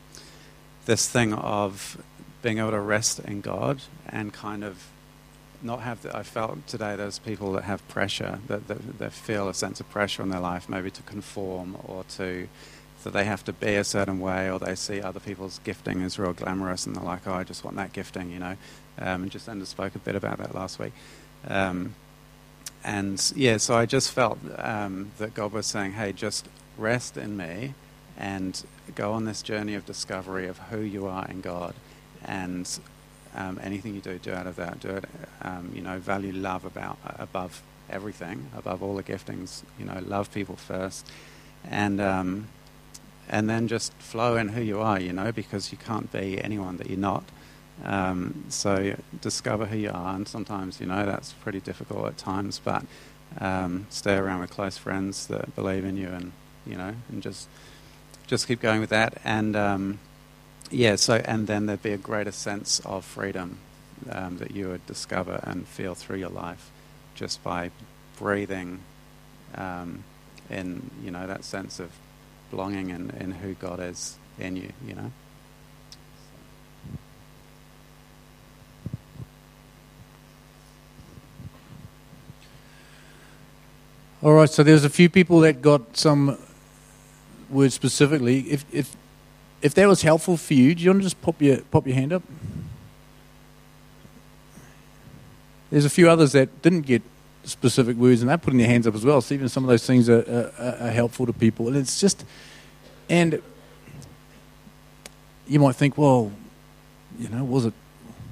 [0.87, 2.03] this thing of
[2.43, 4.89] being able to rest in God and kind of
[5.63, 9.49] not have the, I felt today there's people that have pressure, that, that, that feel
[9.49, 12.49] a sense of pressure in their life, maybe to conform or to,
[13.03, 16.19] that they have to be a certain way, or they see other people's gifting as
[16.19, 18.57] real glamorous and they're like, oh, I just want that gifting, you know.
[18.99, 20.93] Um, and Jacinda spoke a bit about that last week.
[21.49, 21.95] Um,
[22.85, 27.37] and yeah, so I just felt um, that God was saying, hey, just rest in
[27.37, 27.75] me
[28.17, 28.63] and
[28.95, 31.75] go on this journey of discovery of who you are in God.
[32.25, 32.69] And
[33.35, 34.81] um, anything you do, do out of that.
[34.81, 35.05] Do it,
[35.43, 39.63] um, you know, value love about above everything, above all the giftings.
[39.79, 41.07] You know, love people first,
[41.69, 42.49] and um,
[43.29, 45.01] and then just flow in who you are.
[45.01, 47.25] You know, because you can't be anyone that you're not.
[47.83, 52.61] Um, so discover who you are, and sometimes you know that's pretty difficult at times,
[52.63, 52.85] but
[53.41, 56.33] um, stay around with close friends that believe in you, and
[56.67, 57.49] you know, and just
[58.27, 59.99] just keep going with that, and um,
[60.71, 63.59] yeah, so, and then there'd be a greater sense of freedom
[64.11, 66.71] um, that you would discover and feel through your life
[67.15, 67.71] just by
[68.19, 68.81] breathing
[69.55, 70.05] um,
[70.51, 71.91] in, you know, that sense of
[72.51, 75.13] belonging and in who God is in you, you know.
[84.25, 86.39] All right, so there's a few people that got some
[87.51, 88.41] words specifically.
[88.51, 88.97] If, if
[89.61, 91.95] if that was helpful for you, do you want to just pop your pop your
[91.95, 92.23] hand up?
[95.71, 97.03] There's a few others that didn't get
[97.43, 99.21] specific words, and they're putting their hands up as well.
[99.21, 102.25] So even some of those things are, are, are helpful to people, and it's just
[103.11, 103.43] and
[105.47, 106.33] you might think, well,
[107.19, 107.75] you know, was it,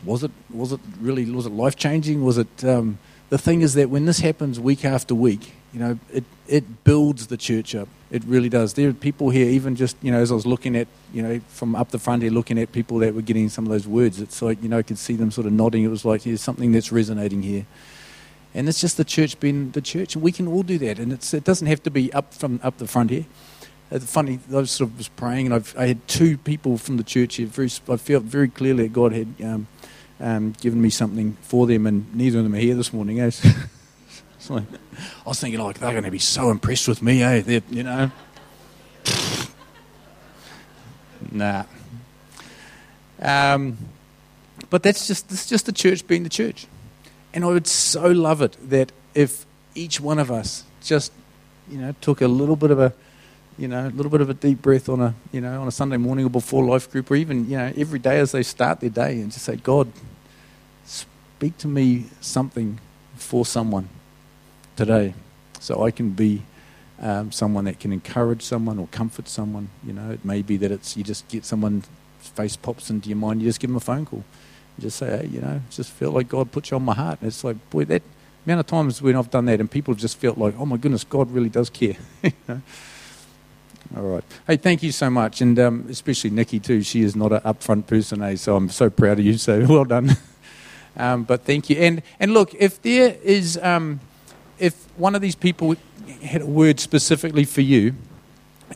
[0.06, 2.24] was it, was it really, was it life changing?
[2.24, 2.64] Was it?
[2.64, 6.84] Um, the thing is that when this happens week after week, you know, it it
[6.84, 7.88] builds the church up.
[8.10, 8.74] It really does.
[8.74, 11.40] There are people here, even just you know, as I was looking at, you know,
[11.48, 14.20] from up the front here, looking at people that were getting some of those words.
[14.20, 15.84] It's like you know, I could see them sort of nodding.
[15.84, 17.66] It was like there's something that's resonating here.
[18.54, 20.98] And it's just the church being the church, and we can all do that.
[20.98, 23.24] And it's, it doesn't have to be up from up the front here.
[23.90, 26.96] It's funny, I was sort of was praying, and I've, I had two people from
[26.96, 27.46] the church here.
[27.46, 29.66] Very, I felt very clearly that God had um,
[30.18, 33.20] um, given me something for them, and neither of them are here this morning.
[33.20, 33.30] Eh?
[34.50, 34.64] I
[35.24, 37.42] was thinking, like, they're going to be so impressed with me, eh?
[37.42, 38.10] They're, you know.
[41.30, 41.64] nah.
[43.20, 43.78] Um,
[44.68, 46.66] but that's just that's just the church being the church.
[47.32, 51.12] And I would so love it that if each one of us just,
[51.70, 52.92] you know, took a little bit of a,
[53.56, 55.70] you know, a little bit of a deep breath on a, you know, on a
[55.70, 58.80] Sunday morning or before life group, or even, you know, every day as they start
[58.80, 59.90] their day, and just say, God,
[60.84, 62.80] speak to me something
[63.14, 63.88] for someone
[64.76, 65.14] today,
[65.60, 66.42] so I can be
[67.00, 69.68] um, someone that can encourage someone or comfort someone.
[69.84, 71.88] You know, it may be that it's you just get someone's
[72.20, 74.24] face pops into your mind, you just give them a phone call
[74.80, 77.18] just say, hey, you know, just felt like God put you on my heart.
[77.20, 78.02] And it's like, boy, that
[78.46, 80.76] amount of times when I've done that and people have just felt like, oh my
[80.76, 81.96] goodness, God really does care.
[83.96, 84.24] All right.
[84.46, 85.40] Hey, thank you so much.
[85.40, 86.82] And um, especially Nikki, too.
[86.82, 88.36] She is not an upfront person, eh?
[88.36, 89.36] So I'm so proud of you.
[89.36, 90.16] So well done.
[90.96, 91.76] um, but thank you.
[91.76, 94.00] And, and look, if there is, um,
[94.62, 95.74] if one of these people
[96.22, 97.94] had a word specifically for you,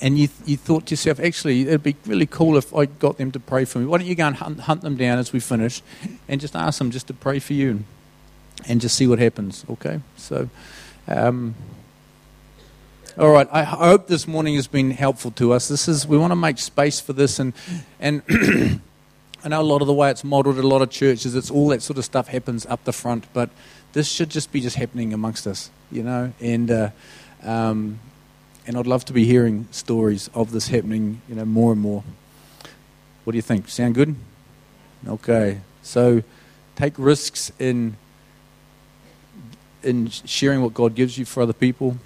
[0.00, 3.30] and you, you thought to yourself, actually, it'd be really cool if I got them
[3.32, 3.86] to pray for me.
[3.86, 5.80] Why don't you go and hunt, hunt them down as we finish
[6.28, 7.84] and just ask them just to pray for you and,
[8.68, 10.00] and just see what happens, okay?
[10.16, 10.50] So,
[11.06, 11.54] um,
[13.16, 15.68] all right, I hope this morning has been helpful to us.
[15.68, 17.54] This is, we want to make space for this, and,
[18.00, 18.22] and
[19.46, 21.52] I know a lot of the way it's modeled at a lot of churches, it's
[21.52, 23.48] all that sort of stuff happens up the front, but
[23.92, 26.70] this should just be just happening amongst us, you know, and.
[26.70, 26.90] Uh,
[27.42, 28.00] um,
[28.66, 32.02] and I'd love to be hearing stories of this happening, you know, more and more.
[33.22, 33.68] What do you think?
[33.68, 34.16] Sound good?
[35.06, 35.60] Okay.
[35.84, 36.24] So
[36.74, 37.96] take risks in
[39.84, 41.96] in sharing what God gives you for other people.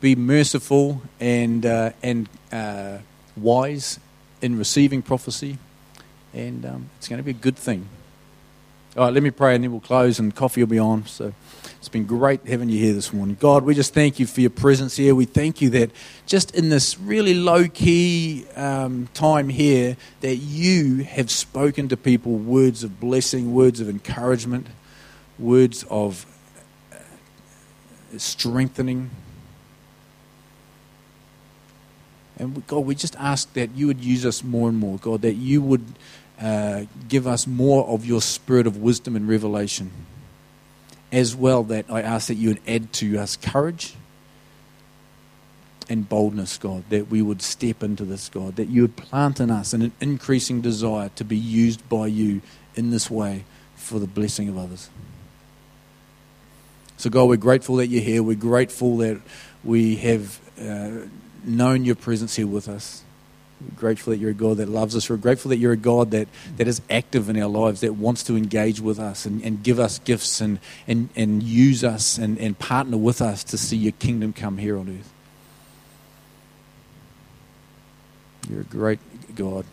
[0.00, 2.98] Be merciful and uh, and uh,
[3.36, 3.98] wise
[4.40, 5.58] in receiving prophecy,
[6.34, 7.88] and um, it's going to be a good thing.
[8.96, 11.06] All right, let me pray and then we'll close and coffee will be on.
[11.06, 11.32] So.
[11.84, 13.36] It's been great having you here this morning.
[13.38, 15.14] God, we just thank you for your presence here.
[15.14, 15.90] We thank you that
[16.24, 22.36] just in this really low key um, time here, that you have spoken to people
[22.36, 24.68] words of blessing, words of encouragement,
[25.38, 26.24] words of
[26.90, 26.96] uh,
[28.16, 29.10] strengthening.
[32.38, 35.34] And God, we just ask that you would use us more and more, God, that
[35.34, 35.84] you would
[36.40, 39.90] uh, give us more of your spirit of wisdom and revelation
[41.14, 43.94] as well that I ask that you would add to us courage
[45.88, 49.50] and boldness, God, that we would step into this, God, that you would plant in
[49.50, 52.42] us an increasing desire to be used by you
[52.74, 53.44] in this way
[53.76, 54.90] for the blessing of others.
[56.96, 58.22] So, God, we're grateful that you're here.
[58.22, 59.20] We're grateful that
[59.62, 61.06] we have uh,
[61.44, 63.03] known your presence here with us.
[63.76, 65.08] Grateful that you're a God that loves us.
[65.08, 68.22] We're grateful that you're a God that, that is active in our lives, that wants
[68.24, 72.38] to engage with us and, and give us gifts and, and, and use us and,
[72.38, 75.12] and partner with us to see your kingdom come here on earth.
[78.50, 79.00] You're a great
[79.34, 79.64] God.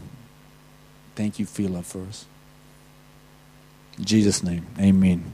[1.15, 2.25] Thank you for your love for us.
[3.97, 5.33] In Jesus' name, amen.